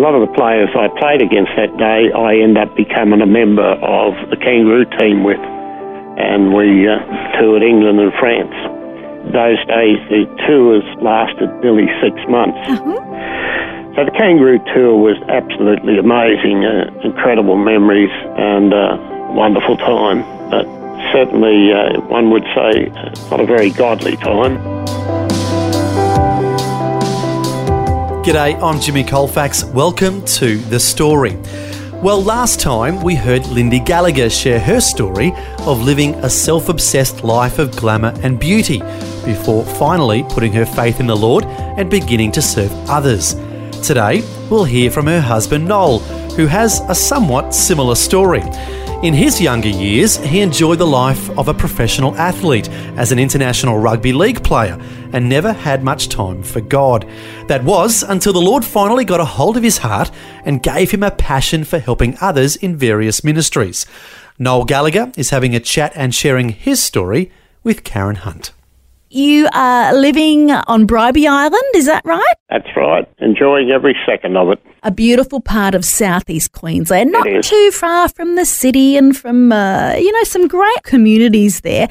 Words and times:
A 0.00 0.08
lot 0.08 0.16
of 0.16 0.24
the 0.24 0.32
players 0.32 0.72
I 0.72 0.88
played 0.96 1.20
against 1.20 1.52
that 1.60 1.76
day, 1.76 2.08
I 2.08 2.40
end 2.40 2.56
up 2.56 2.72
becoming 2.72 3.20
a 3.20 3.28
member 3.28 3.68
of 3.84 4.16
the 4.32 4.36
Kangaroo 4.40 4.88
team 4.96 5.28
with, 5.28 5.36
and 5.36 6.56
we 6.56 6.88
uh, 6.88 6.96
toured 7.36 7.60
England 7.60 8.00
and 8.00 8.08
France. 8.16 8.56
Those 9.28 9.60
days, 9.68 10.00
the 10.08 10.24
tours 10.48 10.88
lasted 11.04 11.52
nearly 11.60 11.84
six 12.00 12.16
months. 12.32 12.56
So 13.92 14.08
the 14.08 14.14
Kangaroo 14.16 14.64
tour 14.72 14.96
was 14.96 15.20
absolutely 15.28 16.00
amazing, 16.00 16.64
uh, 16.64 16.88
incredible 17.04 17.60
memories, 17.60 18.08
and 18.40 18.72
uh, 18.72 18.96
wonderful 19.36 19.76
time. 19.76 20.24
But 20.48 20.64
certainly, 21.12 21.76
uh, 21.76 22.00
one 22.08 22.30
would 22.30 22.48
say, 22.56 22.88
uh, 22.88 23.12
not 23.28 23.40
a 23.40 23.44
very 23.44 23.68
godly 23.68 24.16
time. 24.16 24.56
G'day, 28.22 28.60
I'm 28.62 28.78
Jimmy 28.78 29.02
Colfax. 29.02 29.64
Welcome 29.64 30.22
to 30.26 30.58
The 30.58 30.78
Story. 30.78 31.38
Well, 32.02 32.22
last 32.22 32.60
time 32.60 33.00
we 33.00 33.14
heard 33.14 33.46
Lindy 33.46 33.80
Gallagher 33.80 34.28
share 34.28 34.60
her 34.60 34.78
story 34.78 35.32
of 35.60 35.80
living 35.80 36.14
a 36.16 36.28
self 36.28 36.68
obsessed 36.68 37.24
life 37.24 37.58
of 37.58 37.74
glamour 37.74 38.12
and 38.22 38.38
beauty 38.38 38.80
before 39.24 39.64
finally 39.64 40.22
putting 40.24 40.52
her 40.52 40.66
faith 40.66 41.00
in 41.00 41.06
the 41.06 41.16
Lord 41.16 41.46
and 41.46 41.88
beginning 41.88 42.30
to 42.32 42.42
serve 42.42 42.70
others. 42.90 43.36
Today, 43.82 44.22
we'll 44.50 44.64
hear 44.64 44.90
from 44.90 45.06
her 45.06 45.22
husband 45.22 45.66
Noel, 45.66 46.00
who 46.36 46.46
has 46.46 46.82
a 46.90 46.94
somewhat 46.94 47.54
similar 47.54 47.94
story. 47.94 48.42
In 49.02 49.14
his 49.14 49.40
younger 49.40 49.70
years, 49.70 50.18
he 50.18 50.42
enjoyed 50.42 50.78
the 50.78 50.86
life 50.86 51.30
of 51.38 51.48
a 51.48 51.54
professional 51.54 52.14
athlete 52.16 52.68
as 52.98 53.12
an 53.12 53.18
international 53.18 53.78
rugby 53.78 54.12
league 54.12 54.44
player 54.44 54.78
and 55.12 55.28
never 55.28 55.52
had 55.52 55.82
much 55.82 56.08
time 56.08 56.42
for 56.42 56.60
God. 56.60 57.08
That 57.48 57.64
was 57.64 58.02
until 58.02 58.32
the 58.32 58.40
Lord 58.40 58.64
finally 58.64 59.04
got 59.04 59.20
a 59.20 59.24
hold 59.24 59.56
of 59.56 59.62
his 59.62 59.78
heart 59.78 60.10
and 60.44 60.62
gave 60.62 60.90
him 60.90 61.02
a 61.02 61.10
passion 61.10 61.64
for 61.64 61.78
helping 61.78 62.16
others 62.20 62.56
in 62.56 62.76
various 62.76 63.24
ministries. 63.24 63.86
Noel 64.38 64.64
Gallagher 64.64 65.12
is 65.16 65.30
having 65.30 65.54
a 65.54 65.60
chat 65.60 65.92
and 65.94 66.14
sharing 66.14 66.50
his 66.50 66.82
story 66.82 67.30
with 67.62 67.84
Karen 67.84 68.16
Hunt. 68.16 68.52
You 69.12 69.48
are 69.52 69.92
living 69.92 70.52
on 70.52 70.86
Bribie 70.86 71.26
Island, 71.28 71.64
is 71.74 71.86
that 71.86 72.04
right? 72.04 72.34
That's 72.48 72.68
right, 72.76 73.08
enjoying 73.18 73.72
every 73.72 73.96
second 74.06 74.36
of 74.36 74.50
it. 74.50 74.62
A 74.84 74.92
beautiful 74.92 75.40
part 75.40 75.74
of 75.74 75.84
southeast 75.84 76.52
Queensland, 76.52 77.10
not 77.10 77.26
too 77.42 77.70
far 77.72 78.08
from 78.08 78.36
the 78.36 78.44
city 78.44 78.96
and 78.96 79.16
from, 79.16 79.50
uh, 79.50 79.94
you 79.94 80.12
know, 80.12 80.22
some 80.22 80.46
great 80.46 80.84
communities 80.84 81.62
there. 81.62 81.88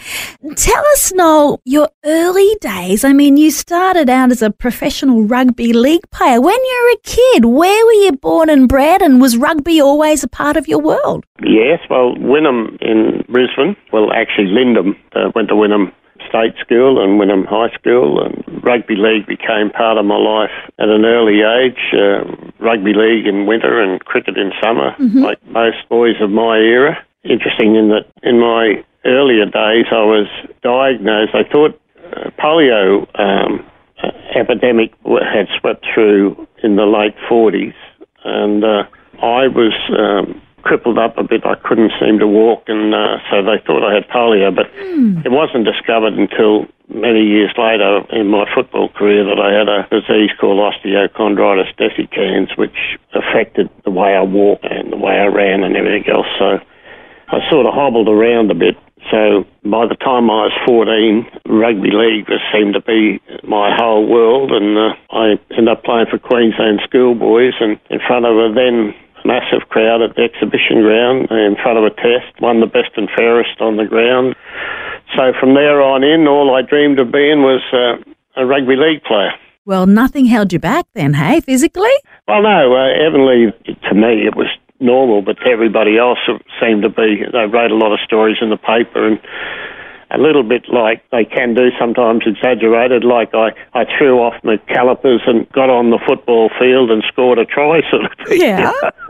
Tell 0.56 0.84
us, 0.94 1.12
Noel, 1.14 1.62
your 1.66 1.90
early 2.06 2.56
days. 2.62 3.03
I 3.03 3.12
mean, 3.12 3.36
you 3.36 3.52
started 3.52 4.09
out 4.09 4.31
as 4.31 4.42
a 4.42 4.50
professional 4.50 5.23
rugby 5.23 5.73
league 5.73 6.09
player. 6.12 6.40
When 6.40 6.56
you 6.56 6.84
were 6.86 6.94
a 6.94 7.02
kid, 7.03 7.45
where 7.45 7.86
were 7.86 7.92
you 8.06 8.14
born 8.14 8.50
and 8.50 8.70
bred, 8.70 9.02
and 9.02 9.20
was 9.20 9.36
rugby 9.36 9.81
always 9.81 10.23
a 10.23 10.30
part 10.30 10.56
of 10.56 10.70
your 10.70 10.80
world? 10.80 11.25
Yes, 11.44 11.80
well, 11.90 12.16
Wynnum 12.16 12.78
in 12.81 13.25
Brisbane, 13.28 13.75
well, 13.92 14.14
actually, 14.14 14.47
Lindum, 14.47 14.95
uh, 15.14 15.31
went 15.36 15.50
to 15.50 15.56
Wynnum 15.56 15.92
State 16.30 16.55
School 16.61 17.03
and 17.03 17.19
Wynnum 17.19 17.45
High 17.45 17.73
School, 17.75 18.23
and 18.23 18.63
rugby 18.63 18.95
league 18.95 19.28
became 19.28 19.69
part 19.69 19.97
of 19.97 20.06
my 20.06 20.17
life 20.17 20.51
at 20.79 20.90
an 20.90 21.06
early 21.06 21.41
age. 21.41 21.79
Uh, 21.94 22.23
rugby 22.59 22.94
league 22.94 23.28
in 23.28 23.45
winter 23.45 23.81
and 23.81 24.00
cricket 24.06 24.38
in 24.38 24.51
summer, 24.62 24.95
like 25.22 25.45
most 25.47 25.78
boys 25.89 26.16
of 26.22 26.29
my 26.29 26.57
era. 26.57 26.97
Interesting 27.23 27.75
in 27.75 27.89
that 27.89 28.06
in 28.23 28.39
my 28.39 28.84
earlier 29.06 29.45
days, 29.45 29.85
I 29.91 30.03
was 30.03 30.28
diagnosed. 30.62 31.34
I 31.34 31.44
thought 31.44 31.79
uh, 32.16 32.29
polio 32.39 33.07
um, 33.19 33.66
uh, 34.03 34.12
epidemic 34.35 34.94
had 35.06 35.47
swept 35.59 35.85
through 35.94 36.47
in 36.63 36.75
the 36.75 36.85
late 36.85 37.16
40s, 37.29 37.73
and 38.23 38.63
uh, 38.63 38.84
I 39.22 39.47
was 39.47 39.73
um, 39.97 40.41
crippled 40.62 40.97
up 40.97 41.18
a 41.18 41.24
bit. 41.24 41.46
I 41.46 41.56
couldn't 41.56 41.92
seem 42.00 42.20
to 42.20 42.28
walk, 42.28 42.64
and 42.68 42.94
uh, 42.94 43.18
so 43.30 43.42
they 43.44 43.62
thought 43.66 43.84
I 43.84 43.96
had 43.96 44.08
polio. 44.09 44.53
But 44.56 44.68
it 45.25 45.31
wasn't 45.31 45.66
discovered 45.66 46.14
until 46.14 46.68
many 46.90 47.22
years 47.24 47.53
later 47.58 48.02
in 48.12 48.28
my 48.28 48.46
football 48.53 48.90
career 48.90 49.24
that 49.24 49.40
I 49.40 49.53
had 49.53 49.69
a 49.69 49.88
disease 49.90 50.31
called 50.40 50.59
osteochondritis 50.59 51.75
dissecans, 51.78 52.58
which 52.58 52.98
affected 53.14 53.69
the 53.86 53.92
way 53.92 54.16
I 54.16 54.24
walked 54.24 54.66
and 54.66 54.92
the 54.92 54.98
way 54.98 55.14
I 55.14 55.28
ran 55.28 55.64
and 55.64 55.75
everything 55.75 56.09
else. 56.12 56.28
So 56.38 56.59
I 57.30 57.50
sort 57.50 57.66
of 57.66 57.74
hobbled 57.74 58.09
around 58.09 58.52
a 58.52 58.56
bit. 58.56 58.75
So 59.12 59.46
by 59.64 59.88
the 59.88 59.96
time 59.96 60.30
I 60.30 60.50
was 60.50 60.58
14, 60.66 61.25
rugby 61.48 61.90
league 61.92 62.28
was, 62.28 62.42
seemed 62.52 62.74
to 62.74 62.81
be 62.81 63.22
my 63.48 63.75
whole 63.75 64.06
world, 64.06 64.52
and 64.52 64.78
uh, 64.78 64.94
I 65.09 65.40
ended 65.52 65.69
up 65.69 65.84
playing 65.84 66.08
for 66.12 66.19
Queensland 66.19 66.81
schoolboys 66.84 67.53
and 67.62 67.80
in 67.90 68.00
front 68.06 68.25
of 68.25 68.36
a 68.36 68.53
then 68.53 68.94
massive 69.29 69.69
crowd 69.69 70.01
at 70.01 70.16
the 70.17 70.25
exhibition 70.25 70.81
ground 70.81 71.29
in 71.29 71.53
front 71.62 71.78
of 71.78 71.85
a 71.85 71.94
test, 71.94 72.34
won 72.41 72.59
the 72.59 72.66
best 72.66 72.97
and 72.97 73.07
fairest 73.16 73.62
on 73.62 73.78
the 73.78 73.85
ground. 73.85 74.34
So 75.13 75.34
from 75.40 75.53
there 75.53 75.81
on 75.81 76.03
in, 76.03 76.28
all 76.28 76.56
I 76.56 76.66
dreamed 76.66 77.00
of 77.00 77.12
being 77.12 77.45
was 77.45 77.62
uh, 77.69 78.01
a 78.41 78.45
rugby 78.45 78.75
league 78.75 79.03
player. 79.03 79.31
Well, 79.66 79.85
nothing 79.85 80.25
held 80.25 80.51
you 80.51 80.57
back 80.57 80.85
then, 80.95 81.13
hey, 81.13 81.41
physically? 81.41 81.94
Well, 82.28 82.41
no, 82.41 82.73
uh, 82.73 83.06
Avonlea, 83.06 83.53
to 83.89 83.94
me, 83.94 84.25
it 84.25 84.35
was 84.35 84.50
normal, 84.79 85.22
but 85.22 85.38
to 85.44 85.51
everybody 85.51 85.97
else, 85.97 86.18
it 86.28 86.41
seemed 86.59 86.81
to 86.81 86.89
be, 86.89 87.22
they 87.31 87.45
wrote 87.45 87.69
a 87.69 87.75
lot 87.75 87.94
of 87.94 88.00
stories 88.03 88.38
in 88.41 88.50
the 88.50 88.57
paper 88.57 89.06
and 89.06 89.19
a 90.12 90.18
little 90.18 90.44
bit 90.44 90.68
like 90.70 91.03
they 91.12 91.24
can 91.24 91.53
do 91.53 91.70
sometimes 91.80 92.24
exaggerated, 92.25 93.03
like 93.03 93.34
I, 93.34 93.52
I 93.74 93.86
threw 93.97 94.20
off 94.20 94.34
my 94.44 94.58
calipers 94.68 95.22
and 95.28 95.47
got 95.52 95.70
on 95.70 95.92
the 95.92 96.00
football 96.08 96.50
field 96.59 96.90
and 96.90 97.03
scored 97.08 97.38
a 97.38 97.46
try, 97.46 97.81
sort 97.92 98.06
of 98.06 98.12
thing. 98.28 98.42
Yeah. 98.42 98.74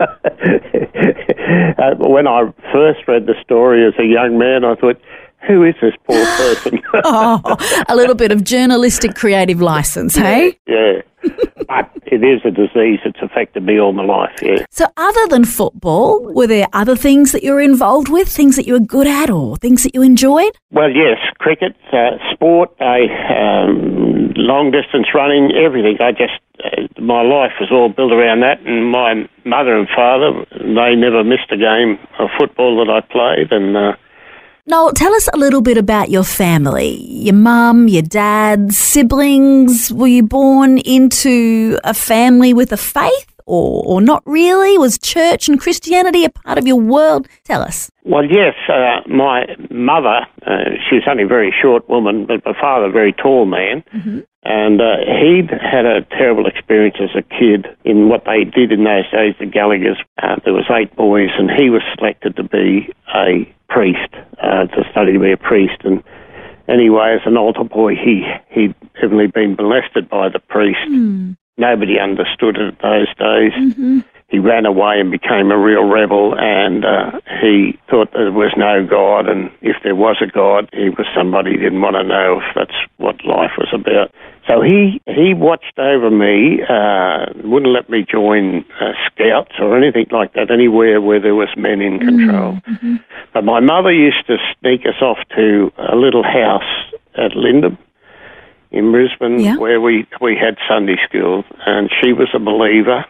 uh, 1.78 1.94
when 1.96 2.26
I 2.26 2.52
first 2.72 3.08
read 3.08 3.26
the 3.26 3.34
story 3.42 3.86
as 3.86 3.94
a 3.98 4.04
young 4.04 4.38
man, 4.38 4.64
I 4.64 4.74
thought, 4.74 5.00
who 5.46 5.64
is 5.64 5.74
this 5.80 5.94
poor 6.06 6.24
person? 6.24 6.80
oh, 7.04 7.84
a 7.88 7.96
little 7.96 8.14
bit 8.14 8.32
of 8.32 8.44
journalistic 8.44 9.14
creative 9.14 9.60
license, 9.60 10.16
hey? 10.16 10.58
yeah. 10.66 11.02
But 11.68 11.90
it 12.06 12.24
is 12.24 12.40
a 12.44 12.50
disease 12.50 12.98
that's 13.04 13.20
affected 13.22 13.62
me 13.62 13.78
all 13.78 13.92
my 13.92 14.04
life, 14.04 14.40
yeah. 14.42 14.64
So, 14.70 14.86
other 14.96 15.26
than 15.28 15.44
football, 15.44 16.32
were 16.32 16.46
there 16.46 16.66
other 16.72 16.96
things 16.96 17.32
that 17.32 17.42
you 17.42 17.52
were 17.52 17.60
involved 17.60 18.08
with, 18.08 18.28
things 18.28 18.56
that 18.56 18.66
you 18.66 18.72
were 18.72 18.80
good 18.80 19.06
at, 19.06 19.30
or 19.30 19.56
things 19.58 19.82
that 19.82 19.94
you 19.94 20.02
enjoyed? 20.02 20.56
Well, 20.72 20.90
yes, 20.90 21.18
cricket, 21.38 21.76
uh, 21.92 22.16
sport, 22.32 22.70
I, 22.80 23.02
um, 23.36 24.32
long 24.36 24.70
distance 24.70 25.08
running, 25.14 25.52
everything. 25.52 25.98
I 26.00 26.12
just, 26.12 26.40
uh, 26.64 27.00
my 27.00 27.22
life 27.22 27.52
was 27.60 27.70
all 27.70 27.88
built 27.88 28.12
around 28.12 28.40
that. 28.40 28.60
And 28.60 28.90
my 28.90 29.28
mother 29.44 29.76
and 29.76 29.88
father, 29.94 30.44
they 30.58 30.96
never 30.96 31.22
missed 31.22 31.50
a 31.50 31.56
game 31.56 31.98
of 32.18 32.30
football 32.38 32.84
that 32.84 32.90
I 32.90 33.00
played. 33.00 33.52
And 33.52 33.76
uh, 33.76 33.92
Noel, 34.70 34.92
tell 34.92 35.12
us 35.14 35.28
a 35.34 35.36
little 35.36 35.62
bit 35.62 35.78
about 35.78 36.10
your 36.10 36.22
family. 36.22 37.02
Your 37.02 37.34
mum, 37.34 37.88
your 37.88 38.02
dad, 38.02 38.72
siblings. 38.72 39.92
Were 39.92 40.06
you 40.06 40.22
born 40.22 40.78
into 40.78 41.76
a 41.82 41.92
family 41.92 42.54
with 42.54 42.70
a 42.70 42.76
faith 42.76 43.39
or, 43.50 43.82
or 43.84 44.00
not 44.00 44.22
really? 44.26 44.78
Was 44.78 44.96
church 44.98 45.48
and 45.48 45.58
Christianity 45.58 46.24
a 46.24 46.30
part 46.30 46.56
of 46.56 46.66
your 46.66 46.80
world? 46.80 47.26
Tell 47.44 47.62
us. 47.62 47.90
Well, 48.04 48.24
yes, 48.24 48.54
uh, 48.68 49.00
my 49.08 49.56
mother, 49.70 50.26
uh, 50.46 50.70
she 50.88 50.96
was 50.96 51.04
only 51.10 51.24
a 51.24 51.26
very 51.26 51.52
short 51.60 51.88
woman, 51.88 52.26
but 52.26 52.44
my 52.46 52.58
father, 52.58 52.86
a 52.86 52.90
very 52.90 53.12
tall 53.12 53.46
man. 53.46 53.82
And 54.42 54.80
uh, 54.80 54.96
he'd 55.20 55.50
had 55.50 55.84
a 55.84 56.02
terrible 56.16 56.46
experience 56.46 56.96
as 57.00 57.10
a 57.14 57.22
kid 57.22 57.66
in 57.84 58.08
what 58.08 58.24
they 58.24 58.44
did 58.44 58.72
in 58.72 58.84
those 58.84 59.10
days, 59.10 59.34
the 59.38 59.46
Gallaghers. 59.46 59.98
Uh, 60.22 60.36
there 60.44 60.54
was 60.54 60.64
eight 60.70 60.94
boys, 60.96 61.30
and 61.36 61.50
he 61.50 61.68
was 61.68 61.82
selected 61.94 62.36
to 62.36 62.44
be 62.44 62.88
a 63.14 63.52
priest, 63.68 64.14
uh, 64.42 64.64
to 64.66 64.84
study 64.90 65.12
to 65.12 65.18
be 65.18 65.32
a 65.32 65.36
priest. 65.36 65.82
And 65.84 66.02
anyway, 66.68 67.18
as 67.20 67.26
an 67.26 67.36
altar 67.36 67.64
boy, 67.64 67.96
he, 67.96 68.24
he'd 68.48 68.74
evidently 68.96 69.26
been 69.26 69.56
molested 69.56 70.08
by 70.08 70.28
the 70.30 70.38
priest. 70.38 70.80
Nobody 71.60 72.00
understood 72.00 72.56
it 72.56 72.80
those 72.80 73.12
days. 73.20 73.52
He 74.30 74.38
ran 74.38 74.64
away 74.64 74.98
and 74.98 75.10
became 75.10 75.50
a 75.50 75.58
real 75.58 75.84
rebel, 75.84 76.38
and 76.38 76.84
uh, 76.84 77.20
he 77.42 77.76
thought 77.90 78.12
there 78.12 78.32
was 78.32 78.52
no 78.56 78.86
God, 78.86 79.28
and 79.28 79.50
if 79.60 79.76
there 79.82 79.96
was 79.96 80.16
a 80.22 80.26
God, 80.26 80.70
he 80.72 80.88
was 80.88 81.04
somebody 81.14 81.50
he 81.50 81.56
didn't 81.56 81.82
want 81.82 81.96
to 81.96 82.04
know 82.04 82.40
if 82.40 82.54
that's 82.54 82.78
what 82.96 83.22
life 83.26 83.50
was 83.58 83.68
about. 83.74 84.14
So 84.46 84.62
he 84.62 85.02
he 85.06 85.34
watched 85.34 85.78
over 85.78 86.10
me, 86.10 86.62
uh, 86.62 87.26
wouldn't 87.44 87.72
let 87.72 87.90
me 87.90 88.06
join 88.08 88.64
uh, 88.80 88.92
scouts 89.06 89.52
or 89.58 89.76
anything 89.76 90.06
like 90.12 90.32
that 90.32 90.50
anywhere 90.50 91.00
where 91.00 91.20
there 91.20 91.34
was 91.34 91.50
men 91.56 91.82
in 91.82 91.98
control. 91.98 92.52
Mm-hmm. 92.54 92.96
But 93.34 93.44
my 93.44 93.60
mother 93.60 93.92
used 93.92 94.26
to 94.28 94.38
sneak 94.60 94.86
us 94.86 95.02
off 95.02 95.18
to 95.36 95.72
a 95.76 95.96
little 95.96 96.22
house 96.22 96.94
at 97.16 97.32
Lindum 97.32 97.76
in 98.70 98.92
Brisbane 98.92 99.40
Yeah. 99.40 99.56
where 99.56 99.80
we, 99.80 100.06
we 100.20 100.36
had 100.36 100.56
Sunday 100.68 100.96
school, 101.08 101.44
and 101.66 101.90
she 102.00 102.12
was 102.12 102.28
a 102.34 102.38
believer. 102.38 103.04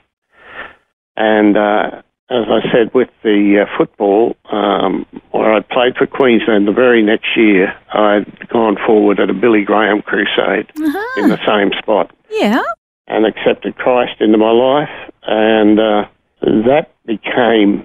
And 1.16 1.56
uh, 1.56 2.02
as 2.30 2.44
I 2.48 2.60
said, 2.72 2.94
with 2.94 3.08
the 3.22 3.64
uh, 3.66 3.76
football, 3.76 4.36
um, 4.50 5.04
where 5.32 5.52
I 5.52 5.60
played 5.60 5.96
for 5.96 6.06
Queensland 6.06 6.66
the 6.66 6.72
very 6.72 7.02
next 7.02 7.36
year, 7.36 7.74
I'd 7.92 8.48
gone 8.48 8.76
forward 8.86 9.20
at 9.20 9.28
a 9.30 9.34
Billy 9.34 9.62
Graham 9.64 10.02
crusade 10.02 10.70
Uh-huh. 10.78 11.20
in 11.22 11.28
the 11.28 11.38
same 11.46 11.72
spot 11.78 12.10
Yeah. 12.30 12.62
and 13.06 13.26
accepted 13.26 13.76
Christ 13.76 14.20
into 14.20 14.38
my 14.38 14.50
life, 14.52 14.90
and 15.26 15.78
uh, 15.78 16.04
that 16.40 16.90
became 17.06 17.84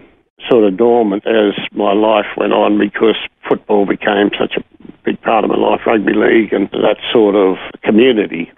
sort 0.49 0.63
of 0.63 0.77
dormant 0.77 1.25
as 1.25 1.53
my 1.71 1.91
life 1.93 2.27
went 2.37 2.53
on 2.53 2.77
because 2.77 3.15
football 3.49 3.85
became 3.87 4.29
such 4.39 4.55
a 4.55 4.63
big 5.03 5.19
part 5.23 5.43
of 5.43 5.49
my 5.49 5.54
life, 5.65 5.81
rugby 5.85 6.13
league 6.13 6.53
and 6.53 6.69
that 6.71 6.97
sort 7.11 7.35
of 7.35 7.57
community. 7.83 8.51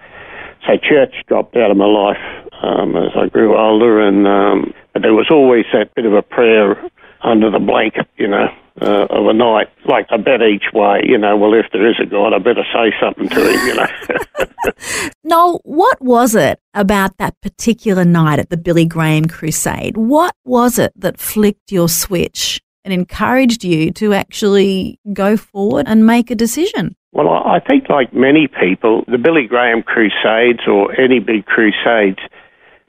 So 0.65 0.74
church 0.77 1.13
dropped 1.27 1.56
out 1.56 1.71
of 1.71 1.77
my 1.77 1.86
life 1.86 2.18
um, 2.62 2.95
as 2.95 3.12
I 3.15 3.27
grew 3.30 3.57
older, 3.57 4.01
and 4.01 4.27
um, 4.27 4.74
but 4.94 5.01
there 5.01 5.13
was 5.13 5.27
always 5.30 5.65
that 5.74 5.94
bit 5.95 6.06
of 6.06 6.13
a 6.13 6.21
prayer 6.21 6.75
under 7.24 7.50
the 7.50 7.59
blanket, 7.59 8.07
you 8.18 8.27
know, 8.27 8.48
uh, 8.81 9.06
of 9.09 9.27
a 9.27 9.33
night, 9.33 9.68
like 9.86 10.07
a 10.12 10.18
bet 10.18 10.42
each 10.42 10.74
way, 10.74 11.01
you 11.04 11.18
know. 11.18 11.38
Well, 11.38 11.54
if 11.54 11.68
there 11.71 11.89
is 11.89 11.95
a 12.01 12.06
God, 12.06 12.33
I 12.33 12.39
better 12.39 12.65
say 12.74 12.94
something 13.00 13.30
to 13.30 13.50
him, 13.50 13.68
you 13.68 13.75
know. 13.75 15.07
Noel, 15.24 15.62
what 15.63 16.01
was 16.01 16.36
it 16.36 16.59
about 16.74 17.18
that 17.18 17.39
particular 17.42 18.04
night 18.04 18.39
at 18.39 18.50
the 18.50 18.57
Billy 18.57 18.86
Graham 18.86 19.25
Crusade? 19.25 19.95
What 19.95 20.36
was 20.44 20.77
it 20.77 20.92
that 20.98 21.18
flicked 21.18 21.71
your 21.71 21.88
switch 21.88 22.62
and 22.83 22.94
encouraged 22.94 23.63
you 23.63 23.92
to 23.92 24.13
actually 24.13 25.00
go 25.13 25.38
forward 25.38 25.86
and 25.88 26.06
make 26.06 26.30
a 26.30 26.36
decision? 26.36 26.95
Well, 27.13 27.30
I 27.30 27.59
think, 27.59 27.89
like 27.89 28.13
many 28.13 28.48
people, 28.48 29.04
the 29.07 29.18
Billy 29.18 29.48
Graham 29.48 29.81
Crusades 29.81 30.68
or 30.68 30.92
any 31.00 31.19
big 31.19 31.45
crusades, 31.45 32.19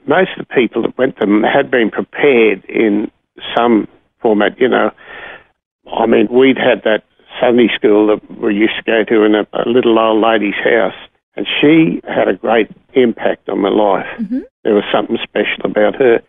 most 0.07 0.31
of 0.37 0.47
the 0.47 0.53
people 0.53 0.81
that 0.83 0.97
went 0.97 1.19
them 1.19 1.43
had 1.43 1.71
been 1.71 1.89
prepared 1.89 2.63
in 2.65 3.09
some 3.55 3.87
format. 4.21 4.59
You 4.59 4.67
know, 4.67 4.91
I 5.91 6.05
mean, 6.05 6.27
we'd 6.29 6.57
had 6.57 6.83
that 6.83 7.03
Sunday 7.39 7.69
school 7.75 8.07
that 8.07 8.39
we 8.39 8.55
used 8.55 8.75
to 8.77 8.83
go 8.83 9.03
to 9.03 9.23
in 9.23 9.35
a, 9.35 9.47
a 9.53 9.67
little 9.67 9.97
old 9.97 10.21
lady's 10.21 10.59
house, 10.63 10.97
and 11.35 11.47
she 11.59 12.01
had 12.03 12.27
a 12.27 12.33
great 12.33 12.69
impact 12.93 13.47
on 13.47 13.59
my 13.59 13.69
life. 13.69 14.07
Mm-hmm. 14.19 14.39
There 14.63 14.75
was 14.75 14.83
something 14.91 15.17
special 15.23 15.63
about 15.63 15.95
her. 15.95 16.21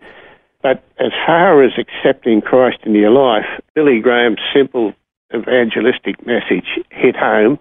But 0.63 0.85
as 0.99 1.13
far 1.27 1.65
as 1.65 1.73
accepting 1.79 2.43
Christ 2.43 2.79
into 2.85 2.99
your 2.99 3.11
life, 3.11 3.47
Billy 3.75 4.01
Graham's 4.01 4.41
simple 4.55 4.93
evangelistic 5.35 6.25
message 6.27 6.67
hit 6.91 7.17
home 7.17 7.59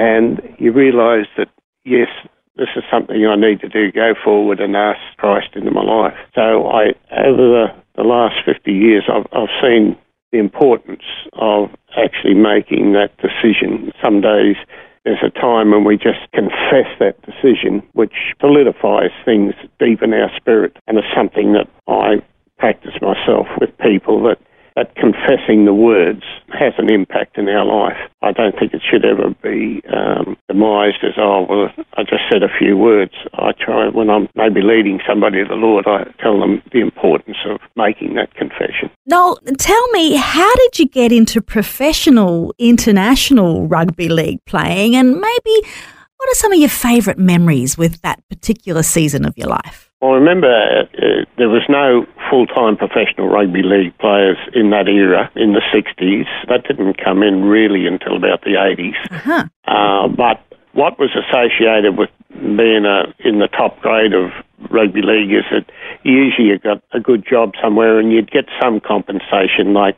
and 0.00 0.40
you 0.58 0.72
realise 0.72 1.28
that 1.36 1.50
yes, 1.84 2.08
this 2.56 2.72
is 2.76 2.84
something 2.90 3.26
I 3.26 3.36
need 3.36 3.60
to 3.60 3.68
do. 3.68 3.92
Go 3.92 4.14
forward 4.24 4.58
and 4.60 4.74
ask 4.76 5.00
Christ 5.18 5.50
into 5.54 5.70
my 5.70 5.82
life. 5.82 6.18
So 6.34 6.68
I, 6.68 6.82
over 7.26 7.46
the, 7.56 7.66
the 7.96 8.02
last 8.02 8.36
fifty 8.44 8.72
years, 8.72 9.04
I've, 9.12 9.26
I've 9.32 9.54
seen 9.60 9.96
the 10.32 10.38
importance 10.38 11.06
of 11.34 11.70
actually 11.96 12.34
making 12.34 12.92
that 12.92 13.10
decision. 13.18 13.92
Some 14.02 14.20
days 14.20 14.56
there's 15.04 15.24
a 15.24 15.30
time 15.30 15.70
when 15.72 15.84
we 15.84 15.96
just 15.96 16.22
confess 16.32 16.88
that 17.00 17.16
decision, 17.30 17.82
which 17.94 18.16
solidifies 18.40 19.10
things 19.24 19.54
deep 19.78 20.02
in 20.02 20.12
our 20.12 20.30
spirit, 20.36 20.76
and 20.86 20.98
it's 20.98 21.14
something 21.16 21.52
that 21.54 21.68
I 21.88 22.22
practice 22.58 22.96
myself 23.00 23.46
with 23.58 23.70
people 23.78 24.22
that 24.24 24.38
that 24.76 24.94
confessing 24.96 25.64
the 25.64 25.74
words 25.74 26.22
has 26.48 26.72
an 26.78 26.90
impact 26.92 27.38
in 27.38 27.48
our 27.48 27.64
life. 27.64 27.96
I 28.22 28.32
don't 28.32 28.58
think 28.58 28.74
it 28.74 28.82
should 28.88 29.04
ever 29.04 29.30
be 29.42 29.82
um, 29.92 30.36
demised 30.48 31.02
as, 31.02 31.14
oh, 31.16 31.46
well, 31.48 31.68
I 31.94 32.02
just 32.02 32.22
said 32.30 32.42
a 32.42 32.48
few 32.58 32.76
words. 32.76 33.12
I 33.34 33.52
try, 33.52 33.88
when 33.88 34.10
I'm 34.10 34.28
maybe 34.34 34.60
leading 34.62 35.00
somebody 35.08 35.42
to 35.42 35.48
the 35.48 35.54
Lord, 35.54 35.86
I 35.86 36.04
tell 36.22 36.38
them 36.38 36.62
the 36.72 36.80
importance 36.80 37.38
of 37.46 37.60
making 37.76 38.14
that 38.14 38.34
confession. 38.34 38.90
Noel, 39.06 39.38
tell 39.58 39.88
me, 39.90 40.16
how 40.16 40.54
did 40.54 40.78
you 40.78 40.86
get 40.86 41.12
into 41.12 41.40
professional 41.40 42.54
international 42.58 43.66
rugby 43.66 44.08
league 44.08 44.44
playing? 44.44 44.94
And 44.96 45.20
maybe 45.20 45.68
what 46.16 46.30
are 46.30 46.34
some 46.34 46.52
of 46.52 46.58
your 46.58 46.68
favourite 46.68 47.18
memories 47.18 47.78
with 47.78 48.02
that 48.02 48.22
particular 48.28 48.82
season 48.82 49.24
of 49.24 49.36
your 49.38 49.48
life? 49.48 49.89
Well, 50.00 50.12
remember, 50.12 50.48
uh, 50.48 51.24
there 51.36 51.48
was 51.48 51.62
no 51.68 52.06
full-time 52.30 52.76
professional 52.76 53.28
rugby 53.28 53.62
league 53.62 53.96
players 53.98 54.38
in 54.54 54.70
that 54.70 54.88
era, 54.88 55.30
in 55.36 55.52
the 55.52 55.60
60s. 55.72 56.24
That 56.48 56.64
didn't 56.66 56.96
come 57.02 57.22
in 57.22 57.44
really 57.44 57.86
until 57.86 58.16
about 58.16 58.40
the 58.42 58.56
80s. 58.56 58.96
Uh-huh. 59.10 59.44
Uh, 59.66 60.08
but 60.08 60.40
what 60.72 60.98
was 60.98 61.10
associated 61.10 61.98
with 61.98 62.08
being 62.30 62.86
a, 62.86 63.12
in 63.18 63.40
the 63.40 63.48
top 63.48 63.78
grade 63.80 64.14
of 64.14 64.30
rugby 64.70 65.02
league 65.02 65.32
is 65.32 65.44
that 65.50 65.70
usually 66.02 66.48
you 66.48 66.58
got 66.58 66.82
a 66.92 67.00
good 67.00 67.26
job 67.28 67.52
somewhere 67.62 67.98
and 67.98 68.12
you'd 68.12 68.30
get 68.30 68.46
some 68.60 68.80
compensation. 68.80 69.74
Like 69.74 69.96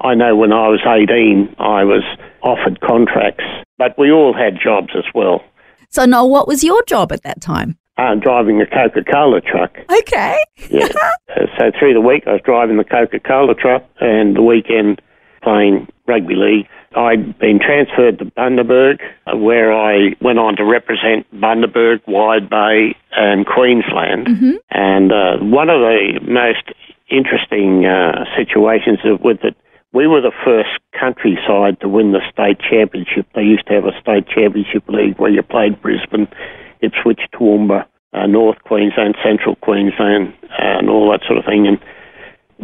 I 0.00 0.14
know 0.14 0.36
when 0.36 0.52
I 0.52 0.68
was 0.68 0.80
18, 0.86 1.56
I 1.58 1.84
was 1.84 2.04
offered 2.42 2.80
contracts, 2.80 3.44
but 3.78 3.98
we 3.98 4.12
all 4.12 4.32
had 4.32 4.58
jobs 4.62 4.90
as 4.96 5.04
well. 5.14 5.42
So, 5.88 6.04
Noel, 6.04 6.30
what 6.30 6.46
was 6.46 6.62
your 6.62 6.82
job 6.84 7.10
at 7.10 7.22
that 7.22 7.40
time? 7.40 7.76
Uh, 8.00 8.14
driving 8.14 8.60
a 8.62 8.66
Coca-Cola 8.66 9.42
truck. 9.42 9.76
Okay. 10.00 10.38
Yeah. 10.70 10.88
So 11.58 11.70
through 11.78 11.94
the 11.94 12.00
week, 12.00 12.24
I 12.26 12.32
was 12.32 12.40
driving 12.44 12.76
the 12.76 12.84
Coca-Cola 12.84 13.54
truck, 13.54 13.84
and 14.00 14.34
the 14.34 14.42
weekend 14.42 15.00
playing 15.42 15.86
rugby 16.06 16.34
league. 16.34 16.66
I'd 16.96 17.38
been 17.38 17.60
transferred 17.60 18.18
to 18.18 18.24
Bundaberg, 18.24 18.98
uh, 19.26 19.36
where 19.36 19.72
I 19.72 20.16
went 20.20 20.38
on 20.38 20.56
to 20.56 20.64
represent 20.64 21.26
Bundaberg, 21.34 22.00
Wide 22.08 22.50
Bay, 22.50 22.96
and 23.12 23.46
Queensland. 23.46 24.26
And 24.70 25.12
uh, 25.12 25.36
one 25.38 25.70
of 25.70 25.80
the 25.80 26.18
most 26.22 26.72
interesting 27.10 27.86
uh, 27.86 28.24
situations 28.36 28.98
with 29.22 29.44
it, 29.44 29.56
we 29.92 30.06
were 30.06 30.20
the 30.20 30.32
first 30.44 30.70
countryside 30.98 31.80
to 31.80 31.88
win 31.88 32.12
the 32.12 32.20
state 32.32 32.58
championship. 32.58 33.26
They 33.34 33.42
used 33.42 33.66
to 33.66 33.74
have 33.74 33.84
a 33.84 33.94
state 34.00 34.26
championship 34.28 34.88
league 34.88 35.18
where 35.18 35.30
you 35.30 35.42
played 35.42 35.80
Brisbane, 35.82 36.28
Ipswich, 36.82 37.20
Toowoomba, 37.34 37.86
uh, 38.12 38.26
North 38.26 38.58
Queensland, 38.64 39.16
Central 39.22 39.56
Queensland, 39.56 40.34
and 40.58 40.88
all 40.88 41.10
that 41.10 41.20
sort 41.26 41.38
of 41.38 41.44
thing. 41.44 41.66
And 41.66 41.78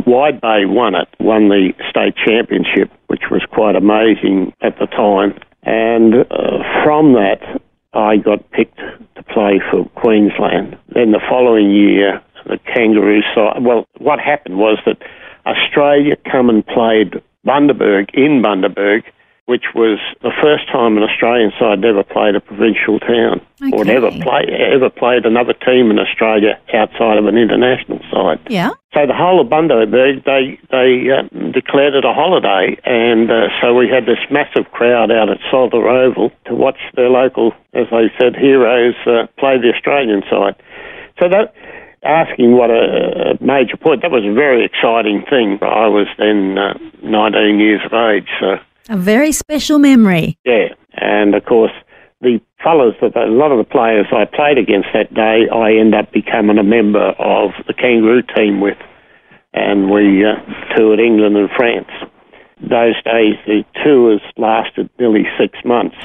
Wide 0.06 0.40
Bay 0.40 0.64
won 0.66 0.94
it, 0.94 1.08
won 1.20 1.48
the 1.48 1.72
state 1.88 2.14
championship, 2.16 2.90
which 3.06 3.22
was 3.30 3.42
quite 3.50 3.76
amazing 3.76 4.52
at 4.60 4.79
the 4.79 4.86
time. 4.86 5.38
And 5.62 6.14
uh, 6.31 6.62
from 6.84 7.14
that, 7.14 7.41
I 7.94 8.17
got 8.17 8.50
picked 8.50 8.76
to 8.79 9.22
play 9.22 9.60
for 9.70 9.88
Queensland. 10.00 10.76
Then 10.94 11.12
the 11.12 11.20
following 11.29 11.70
year, 11.70 12.22
the 12.44 12.58
Kangaroo 12.72 13.22
side. 13.34 13.64
Well, 13.64 13.86
what 13.98 14.20
happened 14.20 14.58
was 14.58 14.79
that 14.86 14.98
Australia 15.46 16.17
come 16.31 16.50
and 16.50 16.67
played 16.67 17.22
Bundaberg 17.46 18.10
in 18.14 18.43
Bundaberg, 18.43 19.02
which 19.46 19.65
was 19.74 19.98
the 20.22 20.32
first 20.43 20.67
time 20.70 20.96
an 20.96 21.05
Australian 21.05 21.53
side 21.58 21.84
ever 21.84 22.03
played 22.03 22.34
a 22.34 22.41
provincial 22.41 22.98
town 22.98 23.41
or 23.72 23.82
Okay. 23.82 23.94
ever 23.96 24.10
play 24.10 24.43
ever 24.74 24.91
played 24.91 25.24
another 25.24 25.53
team 25.55 25.91
in 25.91 25.98
Australia 25.98 26.58
outside 26.74 27.17
of 27.17 27.26
an 27.26 27.38
international 27.38 28.00
side. 28.10 28.41
Yeah. 28.48 28.70
So 28.93 29.06
the 29.06 29.15
whole 29.15 29.41
of 29.41 29.46
Bundaberg, 29.48 30.24
they 30.24 30.58
they 30.70 31.10
uh, 31.10 31.22
declared 31.53 31.94
it 31.94 32.05
a 32.05 32.12
holiday, 32.12 32.76
and 32.84 33.31
uh, 33.31 33.48
so 33.60 33.72
we 33.74 33.88
had 33.88 34.05
this 34.06 34.19
massive 34.31 34.70
crowd 34.72 35.10
out 35.12 35.29
at 35.31 35.38
Salter 35.50 35.86
Oval 35.88 36.32
to 36.46 36.55
watch 36.55 36.79
their 36.94 37.08
local, 37.10 37.53
as 37.72 37.86
they 37.91 38.10
said, 38.19 38.34
heroes 38.36 38.94
uh, 39.06 39.26
play 39.38 39.58
the 39.58 39.72
Australian 39.72 40.22
side. 40.29 40.56
So 41.20 41.29
that 41.29 41.55
asking 42.03 42.53
what 42.56 42.70
a, 42.70 43.34
a 43.38 43.44
major 43.44 43.76
point 43.76 44.03
that 44.03 44.10
was 44.10 44.24
a 44.24 44.32
very 44.32 44.65
exciting 44.65 45.22
thing. 45.31 45.58
I 45.62 45.86
was 45.88 46.06
then 46.19 46.58
uh, 46.58 46.74
19 47.03 47.58
years 47.60 47.81
of 47.84 47.93
age, 47.93 48.29
so 48.41 48.56
A 48.88 48.96
very 48.96 49.32
special 49.32 49.78
memory. 49.78 50.38
yeah, 50.44 50.69
and 50.94 51.34
of 51.34 51.44
course 51.44 51.72
the 52.20 52.40
fellas 52.62 52.94
that 53.02 53.16
a 53.16 53.26
lot 53.26 53.52
of 53.52 53.58
the 53.58 53.64
players 53.70 54.06
I 54.10 54.24
played 54.24 54.58
against 54.58 54.88
that 54.94 55.12
day, 55.12 55.46
I 55.52 55.72
end 55.74 55.94
up 55.94 56.12
becoming 56.12 56.58
a 56.58 56.64
member 56.64 57.14
of 57.19 57.50
the 57.66 57.74
Kangaroo 57.74 58.22
team 58.34 58.60
with, 58.60 58.78
and 59.52 59.90
we 59.90 60.24
uh, 60.24 60.34
toured 60.74 60.98
England 60.98 61.36
and 61.36 61.50
France. 61.56 61.90
Those 62.60 62.96
days 63.05 63.36
the 63.46 63.64
tours 63.84 64.22
lasted 64.38 64.88
nearly 64.98 65.24
six 65.38 65.58
months, 65.64 65.96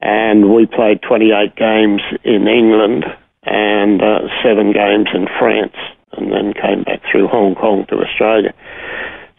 and 0.00 0.52
we 0.54 0.66
played 0.66 1.02
28 1.02 1.54
games 1.54 2.00
in 2.24 2.48
England 2.48 3.04
and 3.44 4.00
uh, 4.02 4.20
seven 4.42 4.72
games 4.72 5.08
in 5.14 5.26
France, 5.38 5.76
and 6.12 6.32
then 6.32 6.54
came 6.54 6.82
back 6.84 7.02
through 7.10 7.28
Hong 7.28 7.54
Kong 7.54 7.84
to 7.90 7.96
Australia. 7.96 8.54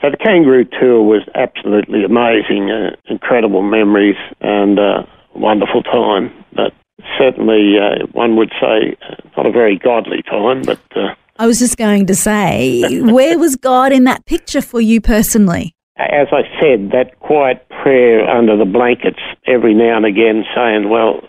So 0.04 0.12
the 0.12 0.18
Kangaroo 0.18 0.66
Tour 0.66 1.02
was 1.02 1.22
absolutely 1.34 2.04
amazing, 2.04 2.70
uh, 2.70 2.94
incredible 3.06 3.62
memories, 3.62 4.18
and 4.42 4.78
uh, 4.78 5.04
wonderful 5.34 5.82
time. 5.82 6.30
But 6.54 6.74
certainly, 7.18 7.76
uh, 7.80 8.06
one 8.12 8.36
would 8.36 8.52
say, 8.60 8.98
uh, 9.10 9.16
not 9.38 9.46
a 9.46 9.52
very 9.52 9.80
godly 9.80 10.22
time, 10.24 10.64
but. 10.64 10.82
Uh, 10.94 11.16
I 11.40 11.48
was 11.48 11.58
just 11.58 11.78
going 11.78 12.06
to 12.08 12.16
say, 12.16 13.00
where 13.02 13.40
was 13.40 13.56
God 13.56 13.94
in 13.94 14.04
that 14.04 14.26
picture 14.26 14.62
for 14.62 14.82
you 14.82 15.00
personally? 15.00 15.74
As 15.96 16.28
I 16.34 16.42
said, 16.60 16.92
that 16.92 17.18
quiet 17.22 17.66
prayer 17.70 18.30
under 18.30 18.58
the 18.58 18.66
blankets 18.66 19.22
every 19.48 19.74
now 19.74 19.96
and 19.96 20.06
again 20.06 20.44
saying, 20.54 20.90
well, 20.90 21.22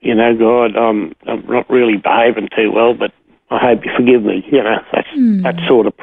you 0.00 0.14
know, 0.14 0.36
God, 0.36 0.76
I'm, 0.76 1.14
I'm 1.26 1.46
not 1.46 1.70
really 1.70 1.96
behaving 1.96 2.50
too 2.54 2.72
well, 2.72 2.92
but 2.92 3.12
I 3.50 3.58
hope 3.58 3.86
you 3.86 3.92
forgive 3.96 4.22
me. 4.22 4.44
You 4.52 4.62
know, 4.62 4.76
that's 4.92 5.08
mm. 5.16 5.42
that 5.44 5.54
sort 5.66 5.86
of 5.86 5.94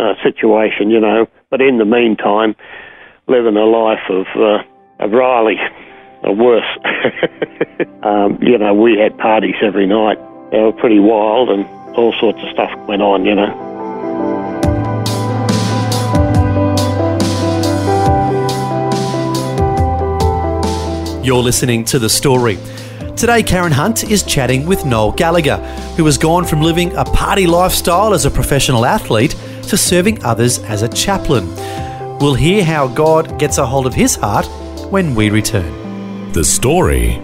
uh, 0.00 0.14
situation, 0.22 0.90
you 0.90 0.98
know. 0.98 1.28
But 1.50 1.60
in 1.60 1.78
the 1.78 1.84
meantime, 1.84 2.56
living 3.28 3.56
a 3.56 3.64
life 3.64 4.08
of, 4.08 4.26
uh, 4.34 4.62
of 5.04 5.10
Riley, 5.12 5.56
or 6.22 6.34
worse. 6.34 6.64
um, 8.02 8.38
you 8.42 8.56
know, 8.58 8.74
we 8.74 8.98
had 8.98 9.16
parties 9.18 9.56
every 9.62 9.86
night. 9.86 10.18
They 10.50 10.60
were 10.60 10.72
pretty 10.72 10.98
wild 10.98 11.50
and 11.50 11.66
all 11.96 12.12
sorts 12.18 12.38
of 12.42 12.48
stuff 12.50 12.70
went 12.88 13.02
on, 13.02 13.24
you 13.24 13.34
know. 13.34 13.68
You're 21.22 21.42
listening 21.42 21.84
to 21.84 21.98
The 21.98 22.08
Story. 22.08 22.58
Today, 23.16 23.42
Karen 23.42 23.72
Hunt 23.72 24.04
is 24.10 24.22
chatting 24.22 24.64
with 24.66 24.86
Noel 24.86 25.12
Gallagher, 25.12 25.58
who 25.96 26.06
has 26.06 26.16
gone 26.16 26.46
from 26.46 26.62
living 26.62 26.96
a 26.96 27.04
party 27.04 27.46
lifestyle 27.46 28.14
as 28.14 28.24
a 28.24 28.30
professional 28.30 28.86
athlete 28.86 29.36
to 29.68 29.76
serving 29.76 30.22
others 30.24 30.58
as 30.60 30.82
a 30.82 30.88
chaplain. 30.88 31.48
We'll 32.18 32.34
hear 32.34 32.64
how 32.64 32.88
God 32.88 33.38
gets 33.38 33.58
a 33.58 33.66
hold 33.66 33.86
of 33.86 33.94
his 33.94 34.16
heart 34.16 34.46
when 34.90 35.14
we 35.14 35.30
return. 35.30 36.32
The 36.32 36.44
Story. 36.44 37.20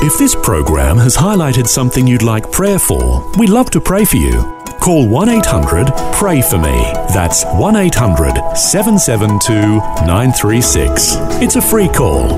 If 0.00 0.16
this 0.16 0.34
program 0.34 0.96
has 0.98 1.16
highlighted 1.16 1.66
something 1.66 2.06
you'd 2.06 2.22
like 2.22 2.50
prayer 2.52 2.78
for, 2.78 3.30
we'd 3.36 3.50
love 3.50 3.70
to 3.70 3.80
pray 3.80 4.04
for 4.04 4.16
you. 4.16 4.40
Call 4.80 5.08
1 5.08 5.28
800 5.28 5.92
Pray 6.14 6.40
For 6.40 6.56
Me. 6.56 6.92
That's 7.12 7.44
1 7.44 7.76
800 7.76 8.56
772 8.56 9.78
936. 10.06 11.16
It's 11.42 11.56
a 11.56 11.62
free 11.62 11.88
call. 11.88 12.32